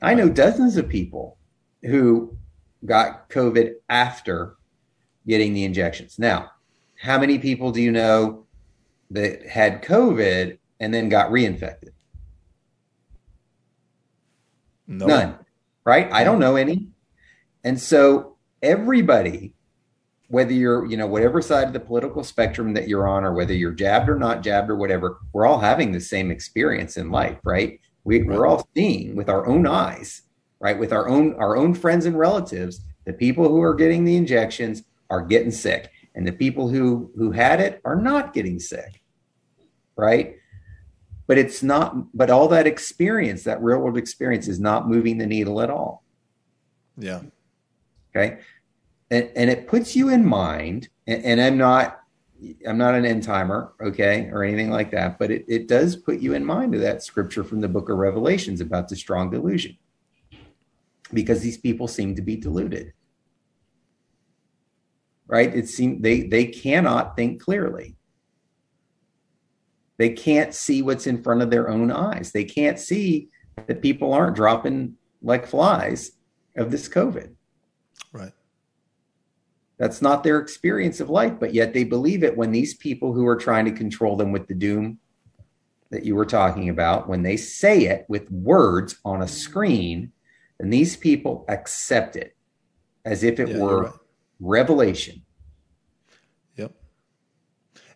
[0.02, 1.38] I know dozens of people
[1.82, 2.36] who
[2.84, 4.56] got COVID after
[5.26, 6.18] getting the injections.
[6.18, 6.50] Now,
[7.00, 8.41] how many people do you know
[9.12, 11.90] that had COVID and then got reinfected?
[14.86, 15.06] No.
[15.06, 15.38] None.
[15.84, 16.10] Right?
[16.12, 16.88] I don't know any.
[17.64, 19.54] And so everybody,
[20.28, 23.52] whether you're, you know, whatever side of the political spectrum that you're on, or whether
[23.52, 27.38] you're jabbed or not jabbed or whatever, we're all having the same experience in life,
[27.44, 27.80] right?
[28.04, 30.22] We, we're all seeing with our own eyes,
[30.60, 30.78] right?
[30.78, 34.82] With our own our own friends and relatives, the people who are getting the injections
[35.10, 39.01] are getting sick, and the people who who had it are not getting sick
[39.96, 40.36] right?
[41.26, 45.26] But it's not, but all that experience, that real world experience is not moving the
[45.26, 46.04] needle at all.
[46.96, 47.22] Yeah.
[48.14, 48.40] Okay.
[49.10, 52.00] And, and it puts you in mind, and, and I'm not,
[52.66, 56.18] I'm not an end timer, okay, or anything like that, but it, it does put
[56.20, 59.76] you in mind of that scripture from the book of Revelations about the strong delusion.
[61.14, 62.94] Because these people seem to be deluded.
[65.26, 65.54] Right?
[65.54, 67.96] It seems they they cannot think clearly.
[70.02, 72.32] They can't see what's in front of their own eyes.
[72.32, 76.10] They can't see that people aren't dropping like flies
[76.56, 77.32] of this COVID.
[78.12, 78.32] Right.
[79.78, 83.24] That's not their experience of life, but yet they believe it when these people who
[83.28, 84.98] are trying to control them with the doom
[85.90, 90.10] that you were talking about, when they say it with words on a screen,
[90.58, 92.34] then these people accept it
[93.04, 93.92] as if it yeah, were right.
[94.40, 95.22] revelation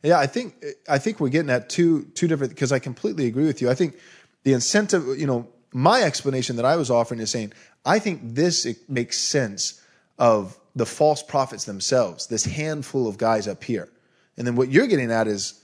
[0.07, 3.47] Yeah, I think I think we're getting at two two different because I completely agree
[3.47, 3.69] with you.
[3.69, 3.97] I think
[4.45, 7.53] the incentive, you know, my explanation that I was offering is saying
[7.85, 9.83] I think this makes sense
[10.17, 13.89] of the false prophets themselves, this handful of guys up here.
[14.37, 15.61] And then what you're getting at is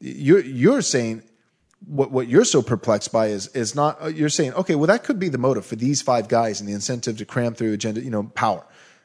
[0.00, 1.22] you're you're saying
[1.86, 5.18] what what you're so perplexed by is is not you're saying okay well that could
[5.18, 8.10] be the motive for these five guys and the incentive to cram through agenda you
[8.10, 8.64] know power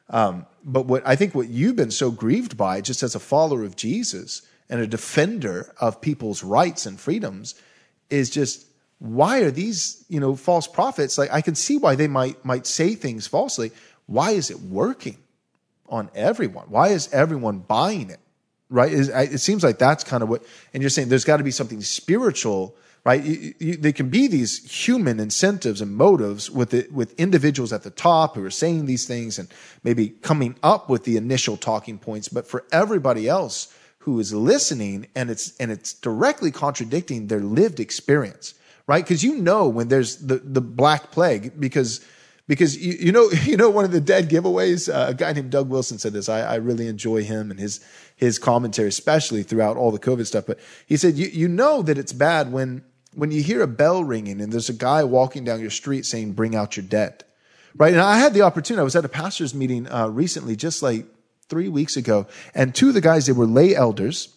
[0.09, 3.63] um, but what I think what you've been so grieved by just as a follower
[3.63, 4.41] of Jesus
[4.71, 7.53] and a defender of people's rights and freedoms
[8.09, 8.65] is just
[8.97, 12.65] why are these you know false prophets like I can see why they might might
[12.65, 13.71] say things falsely
[14.07, 15.17] why is it working
[15.87, 18.19] on everyone why is everyone buying it
[18.71, 18.91] right?
[18.91, 20.43] It seems like that's kind of what,
[20.73, 23.21] and you're saying there's got to be something spiritual, right?
[23.21, 27.83] You, you, there can be these human incentives and motives with it, with individuals at
[27.83, 29.49] the top who are saying these things and
[29.83, 35.07] maybe coming up with the initial talking points, but for everybody else who is listening
[35.15, 38.55] and it's and it's directly contradicting their lived experience,
[38.87, 39.03] right?
[39.03, 42.03] Because you know when there's the the black plague because
[42.47, 45.51] because you, you know you know one of the dead giveaways uh, a guy named
[45.51, 46.29] doug wilson said this.
[46.29, 47.79] I, I, really enjoy him and his
[48.15, 50.45] his commentary especially throughout all the covid stuff.
[50.47, 52.83] But he said you, you know that it's bad when
[53.13, 56.33] when you hear a bell ringing and there's a guy walking down your street saying
[56.33, 57.23] bring out your dead.
[57.75, 57.93] Right?
[57.93, 61.05] And i had the opportunity i was at a pastor's meeting uh, recently just like
[61.51, 62.25] three weeks ago
[62.55, 64.35] and two of the guys they were lay elders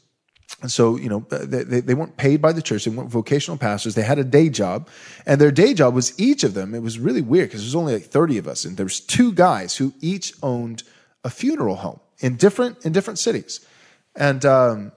[0.63, 2.85] and so, you know, they, they weren't paid by the church.
[2.85, 3.95] They weren't vocational pastors.
[3.95, 4.89] They had a day job.
[5.27, 6.75] And their day job was each of them.
[6.75, 8.65] It was really weird because there's only like 30 of us.
[8.65, 10.83] And there was two guys who each owned
[11.23, 13.67] a funeral home in different, in different cities.
[14.15, 14.93] And, um,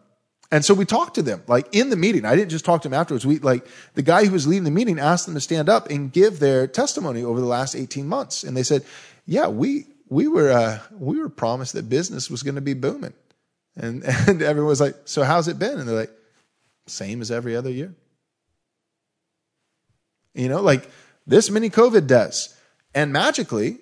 [0.51, 2.23] and so we talked to them like in the meeting.
[2.23, 3.25] I didn't just talk to them afterwards.
[3.25, 6.13] We like the guy who was leading the meeting asked them to stand up and
[6.13, 8.43] give their testimony over the last 18 months.
[8.43, 8.85] And they said,
[9.25, 13.13] yeah, we, we were, uh, we were promised that business was going to be booming.
[13.75, 15.79] And, and everyone was like, So how's it been?
[15.79, 16.11] And they're like,
[16.87, 17.93] Same as every other year.
[20.33, 20.89] You know, like
[21.25, 22.55] this many COVID deaths.
[22.93, 23.79] And magically,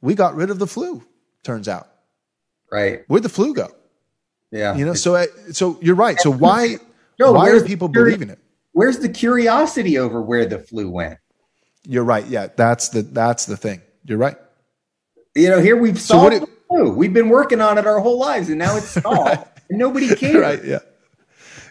[0.00, 1.04] we got rid of the flu,
[1.42, 1.88] turns out.
[2.70, 3.00] Right.
[3.08, 3.68] Where'd the flu go?
[4.50, 4.76] Yeah.
[4.76, 6.18] You know, so uh, so you're right.
[6.20, 6.76] So why
[7.18, 8.38] no, why are people believing it?
[8.72, 11.18] Where's the curiosity over where the flu went?
[11.84, 12.26] You're right.
[12.26, 13.82] Yeah, that's the that's the thing.
[14.04, 14.36] You're right.
[15.34, 18.58] You know, here we've solved so We've been working on it our whole lives, and
[18.58, 19.46] now it's stalled, right.
[19.70, 20.40] and nobody cared.
[20.40, 20.64] Right?
[20.64, 20.78] Yeah,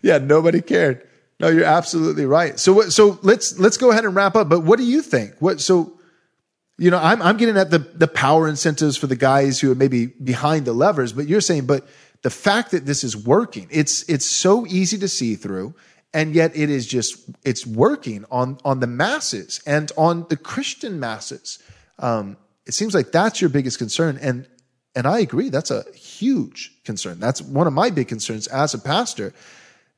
[0.02, 0.18] yeah.
[0.18, 1.08] Nobody cared.
[1.40, 2.60] No, you're absolutely right.
[2.60, 4.50] So, so let's let's go ahead and wrap up.
[4.50, 5.36] But what do you think?
[5.40, 5.94] What so?
[6.80, 9.76] You know, I'm I'm getting at the the power incentives for the guys who are
[9.76, 11.88] maybe behind the levers, but you're saying, but
[12.24, 15.76] the fact that this is working, it's it's so easy to see through,
[16.14, 21.00] and yet it is just it's working on on the masses and on the Christian
[21.00, 21.60] masses.
[22.00, 24.48] Um, it seems like that's your biggest concern, and
[24.96, 27.20] and I agree, that's a huge concern.
[27.20, 29.34] That's one of my big concerns as a pastor.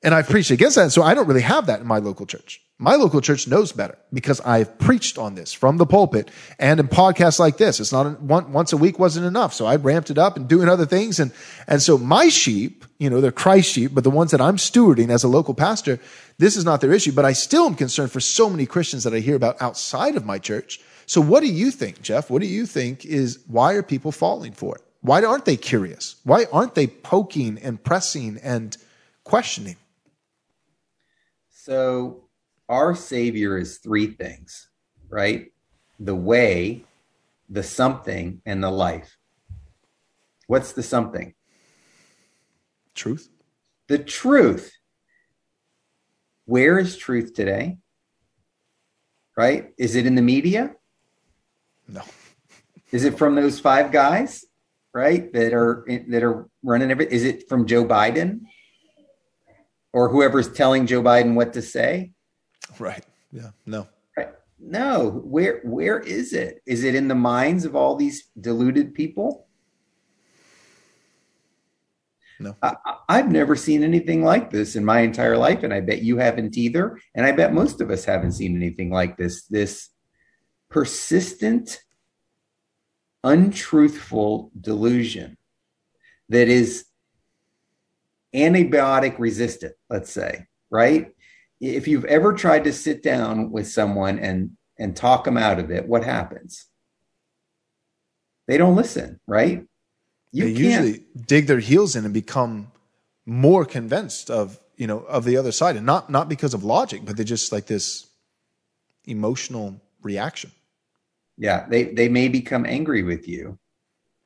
[0.02, 0.92] And I've preached against that.
[0.92, 2.62] So I don't really have that in my local church.
[2.82, 6.88] My local church knows better because I've preached on this from the pulpit and in
[6.88, 7.82] podcasts like this.
[7.82, 9.54] It's not one, once a week wasn't enough.
[9.54, 11.20] So I ramped it up and doing other things.
[11.20, 11.34] And,
[11.68, 15.10] and so my sheep, you know, they're Christ sheep, but the ones that I'm stewarding
[15.10, 16.00] as a local pastor,
[16.38, 17.12] this is not their issue.
[17.12, 20.26] But I still am concerned for so many Christians that I hear about outside of
[20.26, 20.80] my church.
[21.06, 22.30] So what do you think, Jeff?
[22.30, 24.84] What do you think is why are people falling for it?
[25.02, 26.16] Why aren't they curious?
[26.24, 28.78] Why aren't they poking and pressing and
[29.26, 29.76] questioning?
[31.62, 32.24] So,
[32.70, 34.70] our Savior is three things,
[35.10, 35.52] right?
[36.00, 36.86] The way,
[37.50, 39.18] the something, and the life.
[40.48, 41.34] What's the something?
[42.96, 43.28] Truth.
[43.90, 44.72] The truth.
[46.46, 47.80] Where is truth today?
[49.36, 49.74] Right?
[49.78, 50.76] Is it in the media?
[51.90, 52.04] No.
[52.94, 54.46] Is it from those five guys?
[54.94, 55.32] right?
[55.34, 57.12] That are that are running every.
[57.12, 58.42] Is it from Joe Biden
[59.94, 62.12] or whoever's telling Joe Biden what to say?
[62.78, 63.04] Right.
[63.32, 63.52] Yeah.
[63.66, 63.88] No.
[64.18, 64.30] Right.
[64.60, 65.22] No.
[65.26, 66.62] Where where is it?
[66.66, 69.48] Is it in the minds of all these deluded people?
[72.40, 72.56] No.
[72.64, 76.18] I, have never seen anything like this in my entire life, and I bet you
[76.18, 76.98] haven't either.
[77.14, 79.44] And I bet most of us haven't seen anything like this.
[79.44, 79.90] This
[80.70, 81.82] persistent
[83.26, 85.38] untruthful delusion
[86.30, 86.86] that is
[88.34, 91.12] antibiotic resistant, let's say, right?
[91.60, 95.72] If you've ever tried to sit down with someone and and talk them out of
[95.72, 96.68] it, what happens?
[98.48, 99.66] They don't listen, right?
[100.32, 102.72] You they usually dig their heels in and become
[103.26, 107.02] more convinced of you know of the other side, and not not because of logic,
[107.06, 108.08] but they just like this
[109.06, 110.52] emotional reaction.
[111.38, 113.58] Yeah, they they may become angry with you.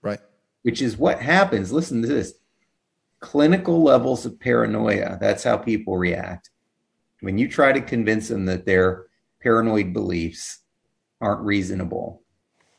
[0.01, 0.19] Right.
[0.63, 1.71] Which is what happens.
[1.71, 2.33] Listen to this.
[3.23, 5.17] Clinical levels of paranoia.
[5.19, 6.49] That's how people react.
[7.21, 9.05] When you try to convince them that their
[9.41, 10.59] paranoid beliefs
[11.21, 12.21] aren't reasonable,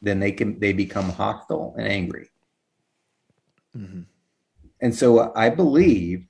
[0.02, 2.28] then they can they become hostile and angry.
[3.74, 4.02] Mm-hmm.
[4.82, 6.26] And so I believe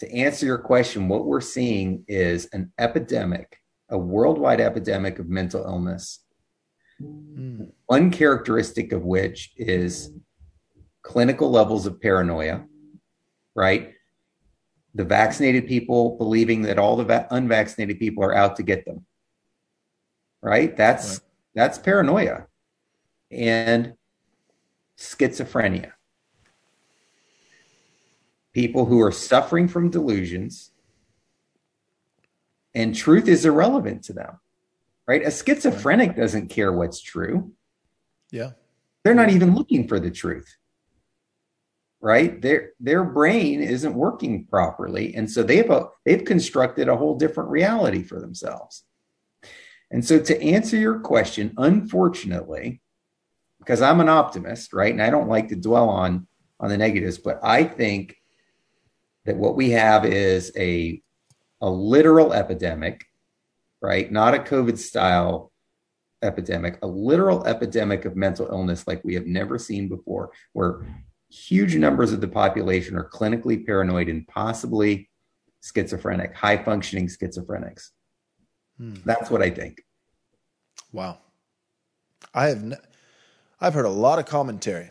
[0.00, 3.56] to answer your question, what we're seeing is an epidemic,
[3.88, 6.22] a worldwide epidemic of mental illness.
[7.00, 7.72] Mm.
[7.86, 10.12] One characteristic of which is
[11.00, 12.66] clinical levels of paranoia,
[13.54, 13.94] right?
[14.94, 19.06] The vaccinated people believing that all the va- unvaccinated people are out to get them.
[20.42, 20.76] Right?
[20.76, 21.20] That's right.
[21.54, 22.46] that's paranoia.
[23.30, 23.94] And
[24.98, 25.92] schizophrenia.
[28.52, 30.72] People who are suffering from delusions
[32.74, 34.38] and truth is irrelevant to them.
[35.06, 35.26] Right?
[35.26, 37.52] A schizophrenic doesn't care what's true.
[38.30, 38.50] Yeah.
[39.04, 40.56] They're not even looking for the truth
[42.02, 42.42] right?
[42.42, 45.14] Their their brain isn't working properly.
[45.14, 48.82] And so they've a, they've constructed a whole different reality for themselves.
[49.92, 52.80] And so to answer your question unfortunately
[53.58, 54.92] because i'm an optimist right?
[54.92, 56.26] And i don't like to dwell on
[56.58, 58.16] on the negatives but i think
[59.24, 61.00] that what we have is a
[61.60, 63.04] a literal epidemic
[63.80, 64.10] right?
[64.10, 65.52] Not a covid style
[66.22, 70.86] epidemic a literal epidemic of mental illness like we have never seen before where
[71.32, 75.08] huge numbers of the population are clinically paranoid and possibly
[75.62, 77.88] schizophrenic, high functioning schizophrenics.
[78.76, 78.96] Hmm.
[79.04, 79.82] That's what I think.
[80.92, 81.18] Wow.
[82.34, 82.76] I have ne-
[83.60, 84.90] I've heard a lot of commentary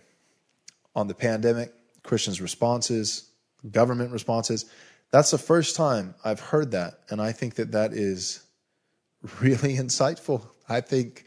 [0.95, 1.73] on the pandemic,
[2.03, 3.31] Christians' responses,
[3.69, 4.65] government responses.
[5.11, 8.43] That's the first time I've heard that, and I think that that is
[9.41, 10.47] really insightful.
[10.67, 11.25] I think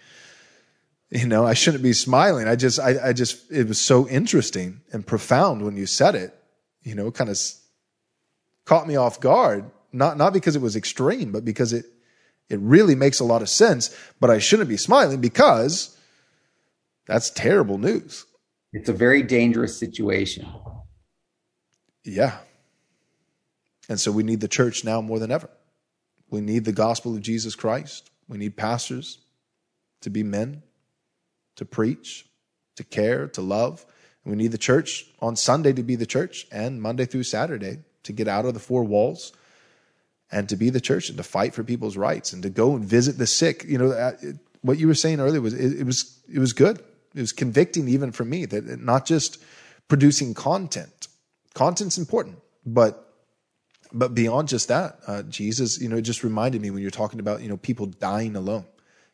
[1.15, 2.49] you know, I shouldn't be smiling.
[2.49, 6.35] I just, I, I just, it was so interesting and profound when you said it,
[6.82, 7.39] you know, it kind of
[8.65, 9.70] caught me off guard.
[9.93, 11.86] Not, not because it was extreme, but because it,
[12.49, 13.97] it really makes a lot of sense.
[14.19, 15.97] But I shouldn't be smiling because
[17.07, 18.27] that's terrible news.
[18.73, 20.49] It's a very dangerous situation.
[22.03, 22.39] Yeah.
[23.89, 25.49] And so we need the church now more than ever.
[26.28, 28.11] We need the gospel of Jesus Christ.
[28.27, 29.19] We need pastors
[30.01, 30.65] to be men
[31.56, 32.26] to preach,
[32.76, 33.85] to care, to love.
[34.24, 37.78] And we need the church on Sunday to be the church and Monday through Saturday
[38.05, 39.32] to get out of the four walls
[40.31, 42.85] and to be the church and to fight for people's rights and to go and
[42.85, 43.64] visit the sick.
[43.64, 44.12] You know, uh,
[44.62, 46.82] what you were saying earlier was it, it was it was good.
[47.14, 49.43] It was convicting even for me that not just
[49.89, 51.09] producing content.
[51.55, 53.01] Content's important, but
[53.93, 57.20] but beyond just that, uh, Jesus, you know, it just reminded me when you're talking
[57.20, 58.64] about you know people dying alone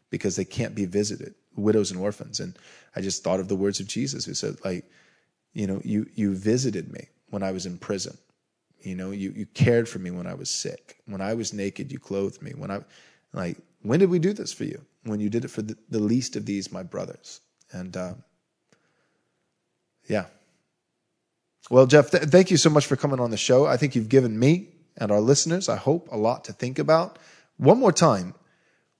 [0.09, 2.41] because they can't be visited widows and orphans.
[2.41, 2.57] And
[2.95, 4.85] I just thought of the words of Jesus who said, like,
[5.53, 8.17] you know, you you visited me when I was in prison.
[8.81, 11.01] You know, you you cared for me when I was sick.
[11.07, 12.53] When I was naked, you clothed me.
[12.53, 12.81] When I
[13.33, 14.81] like when did we do this for you?
[15.05, 17.41] When you did it for the, the least of these, my brothers.
[17.73, 18.15] And uh,
[20.07, 20.27] yeah.
[21.71, 23.67] Well, Jeff, th- thank you so much for coming on the show.
[23.67, 27.19] I think you've given me and our listeners, I hope, a lot to think about.
[27.57, 28.35] One more time,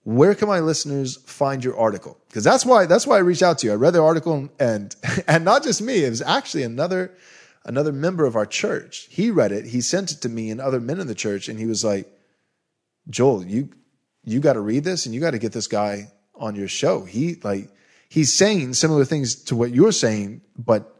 [0.05, 2.19] where can my listeners find your article?
[2.29, 3.73] Because that's why that's why I reached out to you.
[3.73, 4.95] I read the article and
[5.29, 7.13] and not just me, it was actually another
[7.65, 9.09] another member of our church.
[9.11, 11.59] He read it, he sent it to me and other men in the church, and
[11.59, 12.11] he was like,
[13.09, 13.71] Joel, you
[14.25, 17.05] you got to read this and you got to get this guy on your show.
[17.05, 17.69] He like
[18.09, 20.97] he's saying similar things to what you're saying, but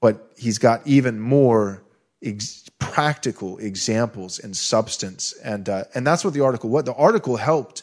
[0.00, 1.82] but he's got even more
[2.22, 6.70] ex- practical examples and substance, and uh, and that's what the article.
[6.70, 7.82] What the article helped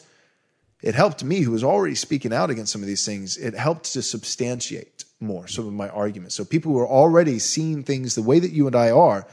[0.82, 3.92] it helped me, who was already speaking out against some of these things, it helped
[3.92, 6.36] to substantiate more some of my arguments.
[6.36, 9.26] So people who are already seeing things the way that you and I are,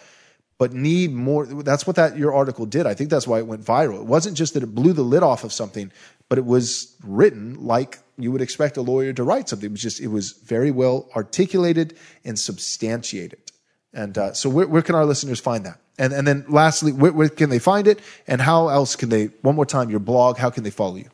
[0.58, 1.46] but need more.
[1.46, 2.88] That's what that your article did.
[2.88, 4.00] I think that's why it went viral.
[4.00, 5.92] It wasn't just that it blew the lid off of something,
[6.30, 9.68] but it was written like you would expect a lawyer to write something.
[9.68, 13.52] It was just it was very well articulated and substantiated.
[13.94, 15.80] And uh, so, where, where, can our listeners find that?
[15.98, 18.00] And and then lastly, where, where can they find it?
[18.28, 19.28] And how else can they?
[19.42, 20.38] One more time, your blog.
[20.38, 21.10] How can they follow you?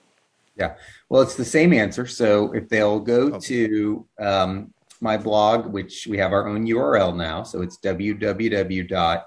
[0.55, 0.75] Yeah.
[1.09, 2.05] Well, it's the same answer.
[2.05, 7.43] So if they'll go to um, my blog, which we have our own URL now,
[7.43, 9.23] so it's www.coffee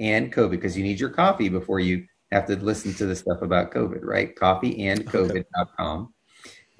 [0.00, 3.42] and COVID, because you need your coffee before you have to listen to the stuff
[3.42, 4.34] about COVID, right?
[4.36, 6.00] Coffeeandcovid.com.
[6.00, 6.10] Okay.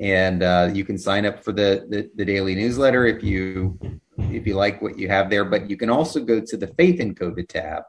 [0.01, 3.79] And uh, you can sign up for the, the, the daily newsletter if you
[4.19, 5.45] if you like what you have there.
[5.45, 7.85] But you can also go to the Faith in COVID tab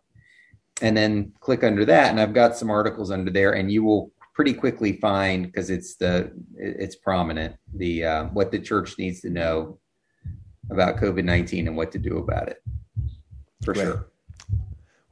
[0.81, 2.11] and then click under that.
[2.11, 5.95] And I've got some articles under there, and you will pretty quickly find because it's
[5.95, 9.80] the it's prominent the uh, what the church needs to know
[10.70, 12.62] about COVID nineteen and what to do about it.
[13.64, 14.07] for sure.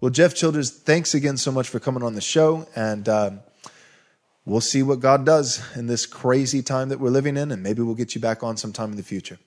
[0.03, 2.67] Well, Jeff Childers, thanks again so much for coming on the show.
[2.75, 3.39] And um,
[4.43, 7.53] we'll see what God does in this crazy time that we're living in.
[7.53, 9.39] And maybe we'll get you back on sometime in the future.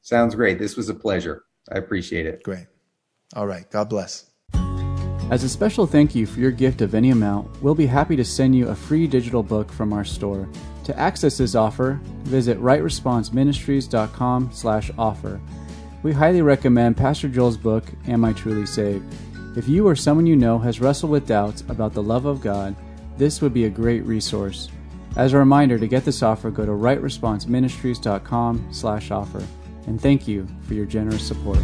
[0.00, 0.58] Sounds great.
[0.58, 1.44] This was a pleasure.
[1.70, 2.42] I appreciate it.
[2.42, 2.66] Great.
[3.36, 3.70] All right.
[3.70, 4.31] God bless.
[5.32, 8.24] As a special thank you for your gift of any amount, we'll be happy to
[8.24, 10.46] send you a free digital book from our store.
[10.84, 15.40] To access this offer, visit rightresponseministries.com/offer.
[16.02, 19.06] We highly recommend Pastor Joel's book, Am I Truly Saved?
[19.56, 22.76] If you or someone you know has wrestled with doubts about the love of God,
[23.16, 24.68] this would be a great resource.
[25.16, 29.42] As a reminder, to get this offer, go to rightresponseministries.com/offer.
[29.86, 31.60] And thank you for your generous support.